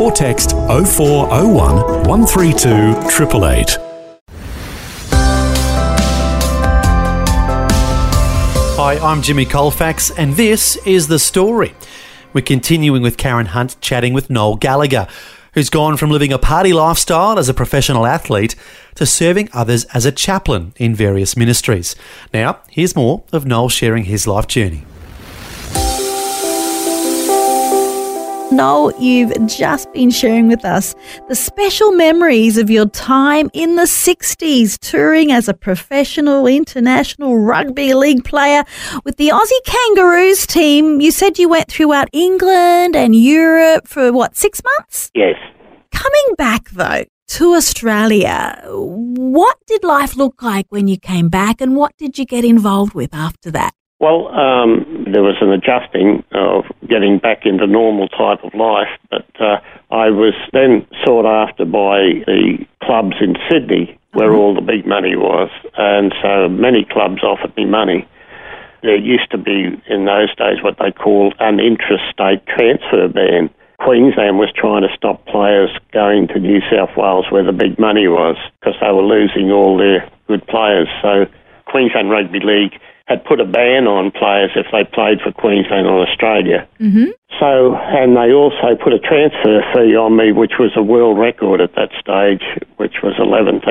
Or 0.00 0.10
text 0.10 0.50
0401 0.50 2.04
132 2.06 2.68
888. 2.68 3.85
Hi, 8.86 8.98
I'm 8.98 9.20
Jimmy 9.20 9.44
Colfax, 9.46 10.12
and 10.12 10.34
this 10.34 10.76
is 10.86 11.08
The 11.08 11.18
Story. 11.18 11.74
We're 12.32 12.42
continuing 12.42 13.02
with 13.02 13.16
Karen 13.16 13.46
Hunt 13.46 13.76
chatting 13.80 14.12
with 14.12 14.30
Noel 14.30 14.54
Gallagher 14.54 15.08
who's 15.54 15.70
gone 15.70 15.96
from 15.96 16.12
living 16.12 16.32
a 16.32 16.38
party 16.38 16.72
lifestyle 16.72 17.36
as 17.36 17.48
a 17.48 17.54
professional 17.54 18.06
athlete 18.06 18.54
to 18.94 19.04
serving 19.04 19.48
others 19.52 19.86
as 19.86 20.06
a 20.06 20.12
chaplain 20.12 20.72
in 20.76 20.94
various 20.94 21.36
ministries. 21.36 21.96
Now, 22.32 22.60
here's 22.68 22.94
more 22.94 23.24
of 23.32 23.44
Noel 23.44 23.70
sharing 23.70 24.04
his 24.04 24.28
life 24.28 24.46
journey. 24.46 24.84
Noel, 28.52 28.92
you've 29.00 29.32
just 29.48 29.92
been 29.92 30.10
sharing 30.10 30.46
with 30.46 30.64
us 30.64 30.94
the 31.28 31.34
special 31.34 31.90
memories 31.90 32.56
of 32.56 32.70
your 32.70 32.88
time 32.88 33.50
in 33.52 33.74
the 33.74 33.82
60s, 33.82 34.78
touring 34.78 35.32
as 35.32 35.48
a 35.48 35.54
professional 35.54 36.46
international 36.46 37.38
rugby 37.38 37.92
league 37.94 38.24
player 38.24 38.62
with 39.04 39.16
the 39.16 39.30
Aussie 39.30 39.64
Kangaroos 39.64 40.46
team. 40.46 41.00
You 41.00 41.10
said 41.10 41.38
you 41.38 41.48
went 41.48 41.68
throughout 41.68 42.08
England 42.12 42.94
and 42.94 43.16
Europe 43.16 43.88
for 43.88 44.12
what, 44.12 44.36
six 44.36 44.62
months? 44.62 45.10
Yes. 45.14 45.34
Coming 45.92 46.34
back 46.38 46.70
though, 46.70 47.04
to 47.28 47.54
Australia, 47.54 48.62
what 48.68 49.56
did 49.66 49.82
life 49.82 50.14
look 50.14 50.40
like 50.40 50.66
when 50.68 50.86
you 50.86 50.96
came 50.96 51.28
back 51.28 51.60
and 51.60 51.74
what 51.74 51.96
did 51.96 52.16
you 52.18 52.24
get 52.24 52.44
involved 52.44 52.94
with 52.94 53.12
after 53.12 53.50
that? 53.50 53.74
Well, 53.98 54.28
um, 54.28 55.06
there 55.10 55.22
was 55.22 55.36
an 55.40 55.52
adjusting 55.52 56.22
of 56.32 56.64
getting 56.86 57.18
back 57.18 57.46
into 57.46 57.66
normal 57.66 58.08
type 58.08 58.44
of 58.44 58.52
life, 58.52 58.92
but 59.08 59.24
uh, 59.40 59.56
I 59.90 60.10
was 60.10 60.34
then 60.52 60.86
sought 61.04 61.24
after 61.24 61.64
by 61.64 62.20
the 62.28 62.58
clubs 62.82 63.16
in 63.20 63.36
Sydney 63.50 63.98
where 64.12 64.30
mm-hmm. 64.30 64.38
all 64.38 64.54
the 64.54 64.60
big 64.60 64.86
money 64.86 65.16
was, 65.16 65.50
and 65.76 66.14
so 66.22 66.48
many 66.48 66.84
clubs 66.84 67.22
offered 67.22 67.56
me 67.56 67.64
money. 67.64 68.06
There 68.82 68.96
used 68.96 69.30
to 69.30 69.38
be 69.38 69.80
in 69.88 70.04
those 70.04 70.34
days 70.36 70.62
what 70.62 70.76
they 70.78 70.92
called 70.92 71.34
an 71.40 71.60
interstate 71.60 72.44
transfer 72.46 73.08
ban. 73.08 73.48
Queensland 73.80 74.38
was 74.38 74.52
trying 74.56 74.82
to 74.82 74.92
stop 74.96 75.24
players 75.26 75.70
going 75.92 76.28
to 76.28 76.38
New 76.38 76.60
South 76.70 76.96
Wales 76.96 77.26
where 77.30 77.44
the 77.44 77.52
big 77.52 77.78
money 77.78 78.08
was 78.08 78.36
because 78.60 78.76
they 78.80 78.92
were 78.92 79.04
losing 79.04 79.50
all 79.52 79.76
their 79.76 80.08
good 80.28 80.46
players. 80.46 80.88
So 81.02 81.26
Queensland 81.66 82.10
Rugby 82.10 82.40
League 82.40 82.80
had 83.06 83.24
put 83.24 83.40
a 83.40 83.46
ban 83.46 83.86
on 83.86 84.10
players 84.10 84.50
if 84.56 84.66
they 84.74 84.82
played 84.82 85.22
for 85.22 85.30
Queensland 85.30 85.86
or 85.86 86.02
Australia. 86.02 86.66
Mm-hmm. 86.80 87.14
So, 87.38 87.76
and 87.76 88.16
they 88.16 88.34
also 88.34 88.74
put 88.82 88.92
a 88.92 88.98
transfer 88.98 89.62
fee 89.70 89.94
on 89.94 90.16
me, 90.16 90.32
which 90.32 90.58
was 90.58 90.72
a 90.74 90.82
world 90.82 91.18
record 91.18 91.60
at 91.60 91.74
that 91.76 91.94
stage, 92.02 92.42
which 92.78 93.02
was 93.06 93.14
$11,000, 93.14 93.62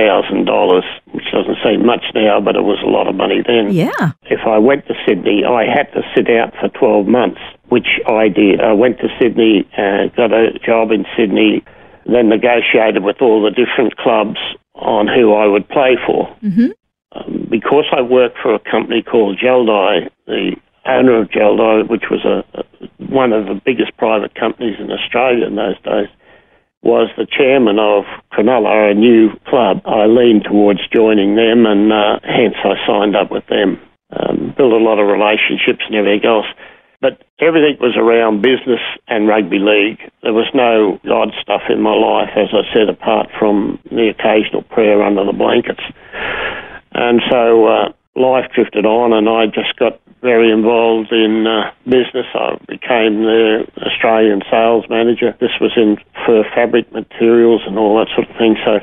which 1.11 1.25
doesn't 1.33 1.57
seem 1.63 1.85
much 1.85 2.03
now, 2.15 2.39
but 2.39 2.55
it 2.55 2.63
was 2.63 2.79
a 2.79 2.87
lot 2.87 3.07
of 3.07 3.15
money 3.15 3.43
then. 3.45 3.73
Yeah. 3.73 4.15
If 4.23 4.47
I 4.47 4.57
went 4.57 4.87
to 4.87 4.93
Sydney, 5.05 5.43
I 5.43 5.65
had 5.67 5.91
to 5.99 6.01
sit 6.15 6.29
out 6.29 6.53
for 6.55 6.69
12 6.69 7.07
months, 7.07 7.41
which 7.67 7.99
I 8.07 8.29
did. 8.29 8.61
I 8.61 8.71
went 8.71 8.99
to 8.99 9.09
Sydney, 9.19 9.67
uh, 9.75 10.07
got 10.15 10.31
a 10.31 10.55
job 10.63 10.91
in 10.91 11.03
Sydney, 11.17 11.65
then 12.05 12.29
negotiated 12.29 13.03
with 13.03 13.19
all 13.19 13.43
the 13.43 13.51
different 13.51 13.97
clubs 13.97 14.39
on 14.75 15.07
who 15.07 15.33
I 15.33 15.47
would 15.47 15.67
play 15.67 15.97
for. 16.05 16.29
Mm-hmm. 16.43 16.71
Um, 17.15 17.47
because 17.49 17.85
I 17.95 18.01
worked 18.01 18.37
for 18.41 18.53
a 18.53 18.59
company 18.59 19.01
called 19.01 19.39
Geldai, 19.39 20.09
the 20.27 20.55
owner 20.85 21.21
of 21.21 21.29
Geldai, 21.29 21.89
which 21.89 22.05
was 22.11 22.25
a, 22.25 22.43
a, 22.59 22.63
one 23.09 23.31
of 23.33 23.45
the 23.45 23.59
biggest 23.65 23.95
private 23.97 24.35
companies 24.35 24.75
in 24.79 24.91
Australia 24.91 25.47
in 25.47 25.55
those 25.55 25.79
days, 25.81 26.09
was 26.83 27.09
the 27.17 27.25
chairman 27.25 27.79
of 27.79 28.03
Cronulla, 28.31 28.91
a 28.91 28.93
new 28.93 29.29
club. 29.47 29.81
I 29.85 30.05
leaned 30.05 30.43
towards 30.43 30.87
joining 30.93 31.35
them, 31.35 31.65
and 31.65 31.91
uh, 31.91 32.19
hence 32.23 32.55
I 32.63 32.75
signed 32.85 33.15
up 33.15 33.31
with 33.31 33.45
them. 33.47 33.79
Um, 34.11 34.53
built 34.55 34.71
a 34.71 34.77
lot 34.77 34.99
of 34.99 35.07
relationships 35.07 35.81
and 35.87 35.95
everything 35.95 36.29
else. 36.29 36.45
But 37.01 37.23
everything 37.39 37.77
was 37.81 37.97
around 37.97 38.41
business 38.41 38.79
and 39.07 39.27
rugby 39.27 39.59
league. 39.59 39.99
There 40.21 40.33
was 40.33 40.49
no 40.53 40.99
God 41.05 41.33
stuff 41.41 41.61
in 41.69 41.81
my 41.81 41.93
life, 41.93 42.29
as 42.37 42.49
I 42.53 42.63
said, 42.73 42.87
apart 42.87 43.29
from 43.37 43.79
the 43.89 44.09
occasional 44.09 44.61
prayer 44.63 45.01
under 45.01 45.25
the 45.25 45.33
blankets. 45.33 45.83
And 46.95 47.21
so 47.29 47.67
uh, 47.67 47.91
life 48.15 48.49
drifted 48.55 48.85
on, 48.85 49.11
and 49.11 49.27
I 49.27 49.45
just 49.47 49.75
got 49.77 49.99
very 50.21 50.49
involved 50.51 51.11
in 51.11 51.45
uh, 51.45 51.71
business. 51.83 52.25
I 52.33 52.57
became 52.67 53.21
the 53.21 53.67
Australian 53.85 54.41
sales 54.49 54.85
manager. 54.89 55.35
This 55.39 55.51
was 55.59 55.73
in 55.75 55.97
fur 56.25 56.43
fabric 56.55 56.91
materials 56.91 57.61
and 57.67 57.77
all 57.77 57.99
that 57.99 58.07
sort 58.15 58.29
of 58.29 58.35
thing. 58.37 58.55
So 58.65 58.79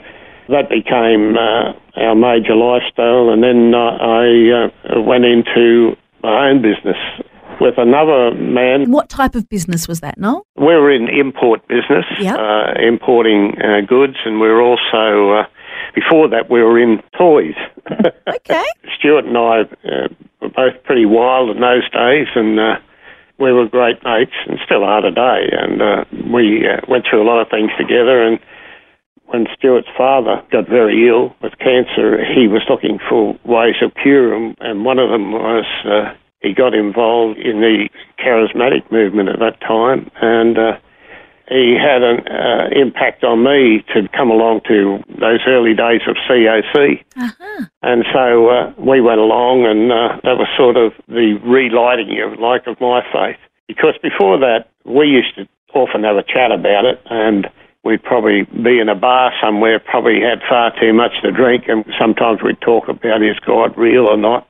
that 0.52 0.68
became 0.68 1.36
uh, 1.36 1.72
our 1.96 2.14
major 2.14 2.54
lifestyle. 2.54 3.30
And 3.30 3.42
then 3.42 3.74
uh, 3.74 3.96
I 3.98 4.68
uh, 4.94 5.00
went 5.00 5.24
into 5.24 5.96
my 6.22 6.50
own 6.50 6.62
business 6.62 6.96
with 7.60 7.74
another 7.78 8.34
man. 8.34 8.90
What 8.90 9.08
type 9.08 9.34
of 9.34 9.48
business 9.48 9.88
was 9.88 10.00
that, 10.00 10.18
Noel? 10.18 10.46
We 10.56 10.66
were 10.66 10.90
in 10.90 11.08
import 11.08 11.66
business, 11.68 12.04
yep. 12.20 12.38
uh, 12.38 12.74
importing 12.80 13.56
uh, 13.60 13.80
goods, 13.86 14.16
and 14.24 14.40
we 14.40 14.48
were 14.48 14.62
also, 14.62 15.40
uh, 15.40 15.46
before 15.94 16.28
that, 16.28 16.50
we 16.50 16.62
were 16.62 16.78
in 16.80 17.02
toys. 17.16 17.54
okay. 18.28 18.64
Stuart 18.98 19.24
and 19.24 19.36
I 19.36 19.60
uh, 19.60 20.08
were 20.40 20.48
both 20.48 20.82
pretty 20.84 21.06
wild 21.06 21.54
in 21.54 21.60
those 21.60 21.88
days, 21.90 22.28
and 22.34 22.58
uh, 22.58 22.76
we 23.38 23.52
were 23.52 23.68
great 23.68 24.02
mates, 24.04 24.36
and 24.46 24.58
still 24.64 24.84
are 24.84 25.00
today. 25.00 25.50
And 25.52 25.82
uh, 25.82 26.04
we 26.32 26.66
went 26.88 27.04
through 27.08 27.22
a 27.22 27.28
lot 27.28 27.40
of 27.40 27.48
things 27.50 27.70
together, 27.78 28.22
and 28.22 28.38
when 29.32 29.46
Stuart's 29.56 29.88
father 29.96 30.42
got 30.52 30.68
very 30.68 31.08
ill 31.08 31.34
with 31.42 31.56
cancer, 31.58 32.22
he 32.22 32.48
was 32.48 32.62
looking 32.68 32.98
for 33.08 33.38
ways 33.44 33.76
of 33.82 33.92
cure, 33.94 34.34
him, 34.34 34.54
and 34.60 34.84
one 34.84 34.98
of 34.98 35.08
them 35.08 35.32
was 35.32 35.64
uh, 35.86 36.12
he 36.42 36.52
got 36.52 36.74
involved 36.74 37.38
in 37.38 37.60
the 37.60 37.88
charismatic 38.18 38.90
movement 38.92 39.30
at 39.30 39.38
that 39.38 39.60
time, 39.60 40.10
and 40.20 40.58
uh, 40.58 40.72
he 41.48 41.76
had 41.78 42.02
an 42.02 42.26
uh, 42.28 42.68
impact 42.72 43.24
on 43.24 43.42
me 43.42 43.84
to 43.94 44.08
come 44.16 44.30
along 44.30 44.60
to 44.68 45.02
those 45.20 45.40
early 45.46 45.74
days 45.74 46.00
of 46.06 46.16
COC. 46.28 47.04
Uh-huh. 47.16 47.64
And 47.82 48.04
so 48.12 48.48
uh, 48.48 48.72
we 48.78 49.00
went 49.00 49.20
along, 49.20 49.66
and 49.66 49.90
uh, 49.90 50.20
that 50.24 50.38
was 50.38 50.48
sort 50.56 50.76
of 50.76 50.92
the 51.08 51.38
relighting, 51.44 52.20
of 52.22 52.38
like, 52.38 52.66
of 52.66 52.80
my 52.80 53.02
faith. 53.12 53.38
Because 53.68 53.94
before 54.02 54.38
that, 54.38 54.68
we 54.84 55.06
used 55.06 55.34
to 55.36 55.48
often 55.74 56.04
have 56.04 56.16
a 56.16 56.22
chat 56.22 56.52
about 56.52 56.84
it, 56.84 57.00
and 57.06 57.48
we'd 57.84 58.02
probably 58.02 58.44
be 58.62 58.78
in 58.78 58.88
a 58.88 58.94
bar 58.94 59.32
somewhere, 59.42 59.80
probably 59.80 60.20
had 60.20 60.40
far 60.48 60.72
too 60.78 60.92
much 60.92 61.12
to 61.22 61.32
drink, 61.32 61.64
and 61.68 61.84
sometimes 61.98 62.40
we'd 62.42 62.60
talk 62.60 62.88
about 62.88 63.22
is 63.22 63.38
God 63.44 63.76
real 63.76 64.06
or 64.06 64.16
not. 64.16 64.46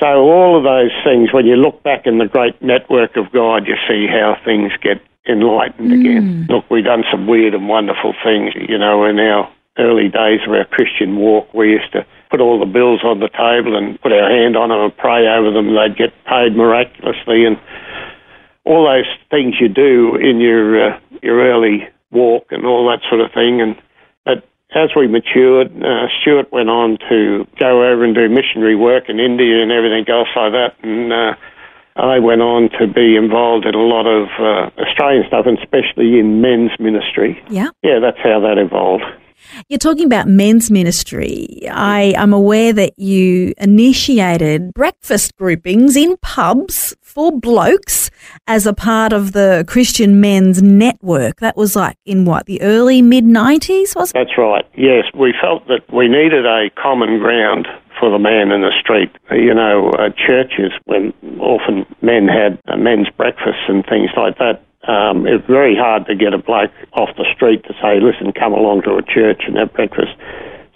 So 0.00 0.06
all 0.06 0.56
of 0.56 0.62
those 0.62 0.92
things, 1.04 1.32
when 1.32 1.46
you 1.46 1.56
look 1.56 1.82
back 1.82 2.06
in 2.06 2.18
the 2.18 2.26
great 2.26 2.60
network 2.62 3.16
of 3.16 3.32
God, 3.32 3.66
you 3.66 3.74
see 3.88 4.06
how 4.06 4.36
things 4.44 4.72
get 4.80 5.02
enlightened 5.26 5.92
again. 5.92 6.46
Look, 6.48 6.70
we've 6.70 6.84
done 6.84 7.04
some 7.10 7.26
weird 7.26 7.54
and 7.54 7.68
wonderful 7.68 8.14
things, 8.24 8.54
you 8.54 8.78
know, 8.78 9.04
in 9.04 9.18
our 9.18 9.50
early 9.78 10.08
days 10.08 10.40
of 10.46 10.52
our 10.52 10.64
Christian 10.64 11.16
walk. 11.16 11.52
We 11.54 11.70
used 11.70 11.92
to 11.92 12.06
put 12.30 12.40
all 12.40 12.58
the 12.58 12.66
bills 12.66 13.00
on 13.04 13.20
the 13.20 13.28
table 13.28 13.76
and 13.76 14.00
put 14.00 14.12
our 14.12 14.28
hand 14.28 14.56
on 14.56 14.68
them 14.70 14.80
and 14.80 14.96
pray 14.96 15.26
over 15.28 15.50
them. 15.50 15.68
And 15.68 15.76
they'd 15.76 15.96
get 15.96 16.12
paid 16.24 16.56
miraculously, 16.56 17.44
and 17.44 17.58
all 18.64 18.84
those 18.84 19.08
things 19.30 19.56
you 19.60 19.68
do 19.68 20.16
in 20.16 20.40
your 20.40 20.92
uh, 20.92 21.00
your 21.22 21.40
early 21.40 21.88
walk 22.10 22.46
and 22.50 22.64
all 22.64 22.88
that 22.88 23.00
sort 23.08 23.20
of 23.20 23.32
thing. 23.32 23.60
And 23.60 23.76
but 24.24 24.48
as 24.74 24.90
we 24.96 25.06
matured, 25.06 25.72
uh, 25.82 26.08
Stuart 26.20 26.52
went 26.52 26.70
on 26.70 26.98
to 27.08 27.46
go 27.58 27.84
over 27.84 28.04
and 28.04 28.14
do 28.14 28.28
missionary 28.28 28.76
work 28.76 29.08
in 29.08 29.20
India 29.20 29.62
and 29.62 29.72
everything 29.72 30.04
else 30.08 30.28
like 30.34 30.52
that, 30.52 30.74
and. 30.82 31.12
Uh, 31.12 31.34
I 31.98 32.18
went 32.20 32.42
on 32.42 32.70
to 32.78 32.86
be 32.86 33.16
involved 33.16 33.66
in 33.66 33.74
a 33.74 33.82
lot 33.82 34.06
of 34.06 34.28
uh, 34.38 34.70
Australian 34.80 35.24
stuff, 35.26 35.46
and 35.46 35.58
especially 35.58 36.18
in 36.18 36.40
men's 36.40 36.70
ministry. 36.78 37.42
Yeah. 37.50 37.70
Yeah, 37.82 37.98
that's 38.00 38.18
how 38.22 38.40
that 38.40 38.56
evolved. 38.58 39.04
You're 39.68 39.78
talking 39.78 40.04
about 40.04 40.28
men's 40.28 40.70
ministry. 40.70 41.68
I 41.70 42.12
am 42.16 42.32
aware 42.32 42.72
that 42.72 42.98
you 42.98 43.54
initiated 43.58 44.74
breakfast 44.74 45.36
groupings 45.36 45.96
in 45.96 46.16
pubs 46.18 46.94
for 47.00 47.32
blokes 47.32 48.10
as 48.46 48.66
a 48.66 48.72
part 48.72 49.12
of 49.12 49.32
the 49.32 49.64
Christian 49.66 50.20
Men's 50.20 50.62
Network. 50.62 51.40
That 51.40 51.56
was 51.56 51.74
like 51.74 51.96
in 52.04 52.24
what, 52.24 52.46
the 52.46 52.60
early 52.62 53.02
mid 53.02 53.24
90s, 53.24 53.96
was 53.96 54.10
it? 54.10 54.14
That's 54.14 54.36
right. 54.36 54.64
Yes, 54.76 55.04
we 55.18 55.34
felt 55.40 55.66
that 55.68 55.82
we 55.92 56.08
needed 56.08 56.46
a 56.46 56.70
common 56.80 57.18
ground 57.18 57.66
for 57.98 58.10
the 58.10 58.18
man 58.18 58.50
in 58.50 58.62
the 58.62 58.72
street. 58.80 59.10
You 59.30 59.54
know, 59.54 59.90
uh, 59.90 60.10
churches, 60.14 60.72
when 60.84 61.12
often 61.40 61.86
men 62.02 62.28
had 62.28 62.58
uh, 62.68 62.76
men's 62.76 63.08
breakfasts 63.16 63.66
and 63.68 63.84
things 63.86 64.10
like 64.16 64.38
that, 64.38 64.62
um, 64.86 65.26
it's 65.26 65.46
very 65.46 65.76
hard 65.76 66.06
to 66.06 66.14
get 66.14 66.32
a 66.32 66.38
bloke 66.38 66.72
off 66.94 67.10
the 67.16 67.26
street 67.34 67.64
to 67.64 67.74
say, 67.82 68.00
listen, 68.00 68.32
come 68.32 68.52
along 68.52 68.82
to 68.82 68.96
a 68.96 69.02
church 69.02 69.42
and 69.46 69.56
have 69.56 69.72
breakfast. 69.72 70.16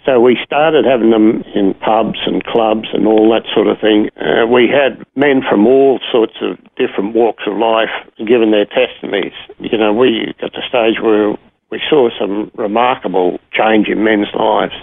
So 0.05 0.19
we 0.19 0.37
started 0.43 0.83
having 0.83 1.11
them 1.11 1.43
in 1.55 1.73
pubs 1.75 2.19
and 2.25 2.43
clubs 2.43 2.89
and 2.93 3.07
all 3.07 3.31
that 3.31 3.47
sort 3.55 3.67
of 3.67 3.79
thing. 3.79 4.09
Uh, 4.19 4.45
we 4.45 4.67
had 4.67 5.01
men 5.15 5.41
from 5.47 5.65
all 5.65 5.99
sorts 6.11 6.33
of 6.41 6.59
different 6.75 7.15
walks 7.15 7.43
of 7.47 7.57
life 7.57 7.89
giving 8.17 8.51
their 8.51 8.65
testimonies. 8.65 9.33
You 9.59 9.77
know, 9.77 9.93
we 9.93 10.33
got 10.41 10.51
to 10.53 10.59
the 10.59 10.67
stage 10.67 11.01
where 11.01 11.37
we 11.71 11.81
saw 11.89 12.09
some 12.19 12.51
remarkable 12.55 13.39
change 13.53 13.87
in 13.87 14.03
men's 14.03 14.27
lives. 14.35 14.75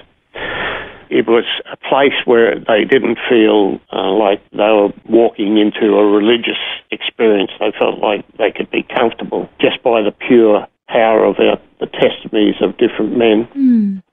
It 1.11 1.27
was 1.27 1.45
a 1.71 1.77
place 1.77 2.15
where 2.25 2.55
they 2.55 2.85
didn't 2.85 3.19
feel 3.29 3.81
uh, 3.93 4.13
like 4.13 4.41
they 4.53 4.59
were 4.59 4.93
walking 5.09 5.59
into 5.59 5.97
a 5.97 6.07
religious 6.07 6.61
experience. 6.91 7.51
They 7.59 7.73
felt 7.79 7.99
like 7.99 8.25
they 8.39 8.53
could 8.53 8.71
be 8.71 8.85
comfortable 8.85 9.49
just 9.61 9.83
by 9.83 10.03
the 10.03 10.13
pure 10.13 10.67
power 10.89 11.25
of 11.25 11.37
our, 11.39 11.59
the 11.81 11.87
testimonies 11.87 12.57
of 12.61 12.77
different 12.79 13.17
men. 13.17 13.49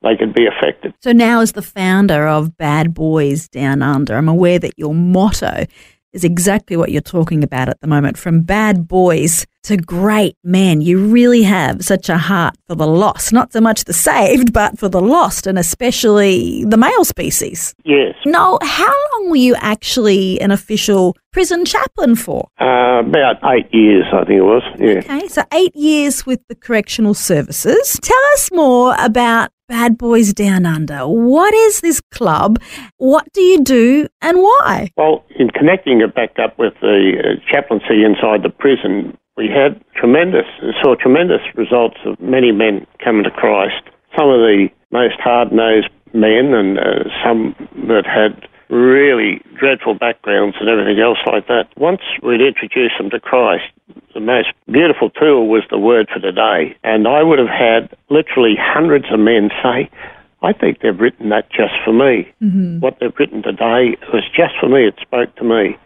They 0.04 0.16
could 0.16 0.34
be 0.34 0.48
affected. 0.48 0.94
So 1.02 1.12
now, 1.12 1.42
as 1.42 1.54
the 1.54 1.62
founder 1.62 2.28
of 2.28 2.58
Bad 2.58 2.94
Boys 2.94 3.48
Down 3.48 3.82
Under, 3.82 4.16
I'm 4.16 4.30
aware 4.30 4.60
that 4.60 4.78
your 4.78 4.94
motto 4.94 5.66
is 6.18 6.24
exactly 6.24 6.76
what 6.76 6.92
you're 6.92 7.02
talking 7.02 7.44
about 7.44 7.70
at 7.70 7.80
the 7.80 7.88
moment. 7.88 8.18
From 8.18 8.42
bad 8.42 8.88
boys 8.88 9.46
to 9.64 9.78
great 9.78 10.36
men, 10.44 10.82
you 10.82 11.06
really 11.06 11.44
have 11.44 11.84
such 11.84 12.10
a 12.10 12.18
heart 12.18 12.56
for 12.68 12.76
the 12.76 12.88
lost, 12.88 13.32
not 13.32 13.54
so 13.54 13.62
much 13.62 13.84
the 13.84 13.94
saved, 13.94 14.52
but 14.52 14.80
for 14.80 14.90
the 14.90 15.02
lost, 15.02 15.46
and 15.46 15.60
especially 15.60 16.66
the 16.66 16.78
male 16.78 17.06
species. 17.06 17.76
Yes. 17.86 18.16
Noel, 18.26 18.58
how 18.64 18.94
long 19.14 19.30
were 19.30 19.36
you 19.36 19.56
actually 19.60 20.42
an 20.42 20.50
official 20.52 21.16
prison 21.32 21.66
chaplain 21.66 22.16
for? 22.16 22.48
Uh, 22.60 23.00
about 23.00 23.36
eight 23.54 23.72
years, 23.72 24.06
I 24.12 24.26
think 24.26 24.40
it 24.40 24.42
was. 24.42 24.64
Yeah. 24.80 25.00
Okay, 25.00 25.28
so 25.28 25.44
eight 25.54 25.76
years 25.76 26.26
with 26.26 26.42
the 26.50 26.56
correctional 26.56 27.14
services. 27.14 28.00
Tell 28.02 28.24
us 28.34 28.50
more 28.52 28.96
about 28.98 29.52
Bad 29.68 29.98
Boys 29.98 30.34
Down 30.34 30.66
Under. 30.66 31.06
What 31.08 31.54
is 31.54 31.82
this 31.82 32.00
club? 32.12 32.58
What 32.98 33.28
do 33.34 33.42
you 33.42 33.62
do 33.62 34.08
and 34.22 34.38
why? 34.38 34.92
Well, 34.96 35.26
in 35.38 35.50
connecting 35.50 36.00
it 36.00 36.16
back 36.16 36.40
up 36.40 36.58
with 36.58 36.74
the 36.80 37.20
uh, 37.20 37.52
chaplaincy 37.52 38.06
inside 38.06 38.44
the 38.44 38.50
prison, 38.50 39.18
we 39.36 39.50
had 39.50 39.84
tremendous, 39.94 40.46
saw 40.82 40.96
tremendous 40.96 41.42
results 41.56 41.98
of 42.06 42.18
many 42.22 42.54
men 42.54 42.88
coming 43.04 43.26
to 43.26 43.32
Christ. 43.32 43.84
Some 44.18 44.30
of 44.30 44.40
the 44.40 44.70
most 44.94 45.20
hard-nosed 45.20 45.90
men, 46.14 46.54
and 46.54 46.80
uh, 46.80 47.04
some 47.22 47.54
that 47.90 48.06
had 48.08 48.48
really 48.70 49.42
dreadful 49.58 49.94
backgrounds 49.94 50.58
and 50.60 50.70
everything 50.70 51.00
else 51.00 51.20
like 51.26 51.48
that. 51.48 51.68
Once 51.78 52.02
we'd 52.22 52.42
introduced 52.42 52.96
them 52.98 53.10
to 53.10 53.20
Christ, 53.20 53.66
the 54.14 54.20
most 54.20 54.50
beautiful 54.66 55.10
tool 55.10 55.48
was 55.48 55.64
the 55.70 55.78
word 55.78 56.10
for 56.12 56.20
the 56.20 56.32
day. 56.32 56.76
And 56.84 57.08
I 57.08 57.24
would 57.24 57.40
have 57.40 57.48
had 57.48 57.96
literally 58.10 58.56
hundreds 58.60 59.06
of 59.12 59.20
men 59.20 59.50
say, 59.64 59.90
I 60.44 60.54
think 60.54 60.80
they've 60.82 61.00
written 61.00 61.30
that 61.30 61.50
just 61.50 61.74
for 61.84 61.94
me. 61.94 62.32
Mm-hmm. 62.42 62.80
What 62.80 62.98
they've 63.00 63.16
written 63.18 63.42
today 63.42 63.98
was 64.14 64.24
just 64.36 64.54
for 64.60 64.70
me. 64.70 64.88
It 64.88 64.96
spoke 65.02 65.36
to 65.38 65.44
me. 65.44 65.78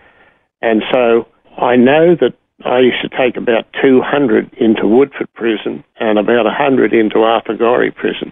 And 0.61 0.83
so 0.91 1.27
I 1.57 1.75
know 1.75 2.15
that 2.15 2.33
I 2.65 2.79
used 2.79 3.01
to 3.01 3.09
take 3.09 3.37
about 3.37 3.65
200 3.81 4.53
into 4.53 4.87
Woodford 4.87 5.33
Prison 5.33 5.83
and 5.99 6.19
about 6.19 6.45
100 6.45 6.93
into 6.93 7.19
Arthur 7.19 7.55
Gorrie 7.55 7.91
Prison. 7.91 8.31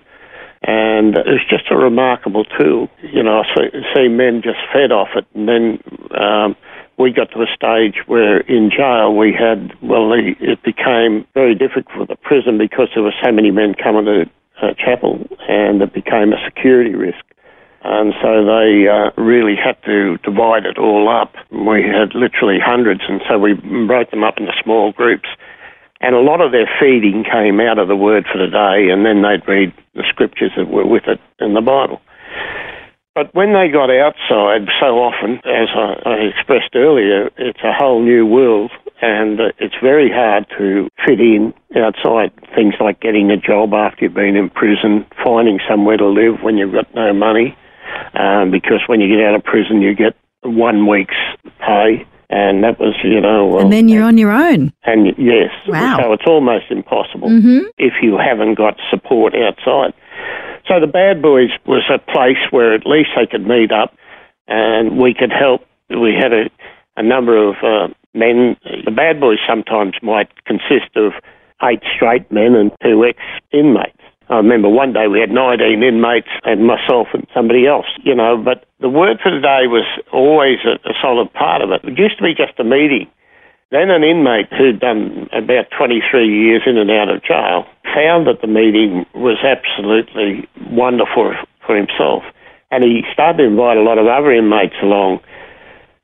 And 0.63 1.17
it 1.17 1.25
was 1.25 1.45
just 1.49 1.71
a 1.71 1.77
remarkable 1.77 2.43
tool. 2.43 2.89
You 3.01 3.23
know, 3.23 3.41
I 3.41 3.69
see 3.95 4.07
men 4.09 4.41
just 4.43 4.59
fed 4.73 4.91
off 4.91 5.09
it. 5.15 5.25
And 5.33 5.47
then 5.47 5.79
um, 6.19 6.55
we 6.97 7.11
got 7.11 7.31
to 7.31 7.41
a 7.41 7.47
stage 7.55 8.03
where 8.07 8.41
in 8.41 8.69
jail 8.69 9.15
we 9.15 9.33
had, 9.33 9.71
well, 9.81 10.11
it 10.13 10.61
became 10.63 11.25
very 11.33 11.55
difficult 11.55 11.95
for 11.95 12.05
the 12.05 12.17
prison 12.17 12.57
because 12.57 12.89
there 12.93 13.03
were 13.03 13.15
so 13.23 13.31
many 13.31 13.51
men 13.51 13.73
coming 13.73 14.05
to 14.05 14.29
uh, 14.61 14.73
chapel 14.73 15.25
and 15.47 15.81
it 15.81 15.93
became 15.93 16.33
a 16.33 16.43
security 16.45 16.93
risk. 16.93 17.23
And 17.81 18.13
so 18.21 18.43
they 18.43 18.87
uh, 18.87 19.11
really 19.15 19.55
had 19.55 19.81
to 19.85 20.17
divide 20.17 20.65
it 20.65 20.77
all 20.77 21.07
up. 21.07 21.35
We 21.49 21.83
had 21.83 22.13
literally 22.13 22.59
hundreds, 22.59 23.01
and 23.07 23.21
so 23.29 23.39
we 23.39 23.53
broke 23.53 24.11
them 24.11 24.23
up 24.23 24.37
into 24.37 24.51
small 24.61 24.91
groups. 24.91 25.29
And 26.01 26.15
a 26.15 26.21
lot 26.21 26.39
of 26.39 26.51
their 26.51 26.69
feeding 26.79 27.25
came 27.25 27.59
out 27.59 27.77
of 27.77 27.87
the 27.87 27.95
word 27.95 28.25
for 28.31 28.37
the 28.37 28.47
day, 28.47 28.89
and 28.89 29.05
then 29.05 29.21
they'd 29.21 29.45
read 29.47 29.73
the 29.95 30.03
scriptures 30.07 30.51
that 30.55 30.69
were 30.69 30.85
with 30.85 31.03
it 31.07 31.19
in 31.39 31.53
the 31.53 31.61
Bible. 31.61 32.01
But 33.15 33.35
when 33.35 33.51
they 33.51 33.67
got 33.67 33.89
outside, 33.89 34.69
so 34.79 34.99
often, 34.99 35.41
as 35.43 35.67
I, 35.75 36.01
I 36.05 36.15
expressed 36.31 36.73
earlier, 36.73 37.29
it's 37.37 37.59
a 37.63 37.73
whole 37.73 38.01
new 38.01 38.25
world, 38.25 38.71
and 39.01 39.41
uh, 39.41 39.51
it's 39.57 39.75
very 39.83 40.09
hard 40.09 40.45
to 40.57 40.87
fit 41.05 41.19
in 41.19 41.53
outside. 41.75 42.31
Things 42.55 42.75
like 42.79 43.01
getting 43.01 43.29
a 43.29 43.35
job 43.35 43.73
after 43.73 44.05
you've 44.05 44.13
been 44.13 44.37
in 44.37 44.49
prison, 44.49 45.05
finding 45.21 45.59
somewhere 45.67 45.97
to 45.97 46.07
live 46.07 46.41
when 46.43 46.55
you've 46.55 46.71
got 46.71 46.93
no 46.95 47.11
money, 47.11 47.57
um, 48.13 48.51
because 48.51 48.79
when 48.87 49.01
you 49.01 49.13
get 49.13 49.25
out 49.25 49.35
of 49.35 49.43
prison, 49.43 49.81
you 49.81 49.93
get 49.95 50.15
one 50.43 50.87
week's 50.87 51.19
pay. 51.59 52.05
And 52.31 52.63
that 52.63 52.79
was, 52.79 52.95
you 53.03 53.19
know, 53.19 53.57
And 53.57 53.73
then 53.73 53.87
you're 53.89 54.03
on 54.03 54.17
your 54.17 54.31
own. 54.31 54.71
and 54.85 55.07
yes, 55.17 55.49
Wow. 55.67 55.97
so 55.99 56.13
it's 56.13 56.25
almost 56.27 56.65
impossible 56.69 57.29
Mm-hmm. 57.29 57.59
if 57.79 57.93
you 58.03 58.17
haven't 58.17 58.53
got 58.55 58.77
support 58.91 59.33
outside. 59.35 59.93
So 60.67 60.79
the 60.79 60.87
Bad 60.87 61.21
Boys 61.23 61.49
was 61.65 61.83
a 61.91 61.97
place 61.97 62.37
where 62.51 62.75
at 62.75 62.85
least 62.85 63.09
they 63.15 63.25
could 63.25 63.47
meet 63.47 63.71
up 63.71 63.95
and 64.47 64.97
we 64.99 65.13
could 65.15 65.31
help. 65.31 65.61
We 65.89 66.13
had 66.13 66.31
a, 66.33 66.49
a 66.97 67.01
number 67.03 67.35
of 67.49 67.55
uh, 67.63 67.87
men. 68.13 68.55
The 68.85 68.91
Bad 68.91 69.19
Boys 69.19 69.39
sometimes 69.47 69.93
might 70.03 70.29
consist 70.45 70.95
of 70.95 71.13
eight 71.63 71.81
straight 71.95 72.31
men 72.31 72.53
and 72.53 72.71
two 72.83 73.03
ex 73.05 73.17
inmates. 73.51 73.97
I 74.29 74.37
remember 74.37 74.69
one 74.69 74.93
day 74.93 75.07
we 75.07 75.19
had 75.19 75.31
19 75.31 75.81
inmates 75.81 76.29
and 76.43 76.65
myself 76.65 77.07
and 77.13 77.25
somebody 77.33 77.65
else, 77.65 77.87
you 78.03 78.13
know, 78.13 78.37
but 78.37 78.65
the 78.79 78.89
word 78.89 79.17
for 79.21 79.31
the 79.33 79.41
day 79.41 79.65
was 79.65 79.85
always 80.13 80.59
a, 80.65 80.77
a 80.87 80.93
solid 81.01 81.33
part 81.33 81.61
of 81.61 81.71
it. 81.71 81.81
It 81.83 81.97
used 81.97 82.17
to 82.17 82.23
be 82.23 82.35
just 82.37 82.59
a 82.59 82.63
meeting. 82.63 83.09
Then 83.71 83.89
an 83.89 84.03
inmate 84.03 84.53
who'd 84.53 84.79
done 84.79 85.29
about 85.33 85.69
23 85.77 86.01
years 86.25 86.61
in 86.65 86.77
and 86.77 86.89
out 86.89 87.09
of 87.09 87.23
jail 87.23 87.65
found 87.93 88.27
that 88.27 88.41
the 88.41 88.47
meeting 88.47 89.05
was 89.13 89.37
absolutely 89.41 90.47
wonderful 90.69 91.33
for 91.65 91.75
himself. 91.75 92.23
And 92.71 92.83
he 92.83 93.01
started 93.13 93.37
to 93.37 93.43
invite 93.45 93.77
a 93.77 93.81
lot 93.81 93.97
of 93.97 94.05
other 94.05 94.31
inmates 94.31 94.77
along. 94.81 95.21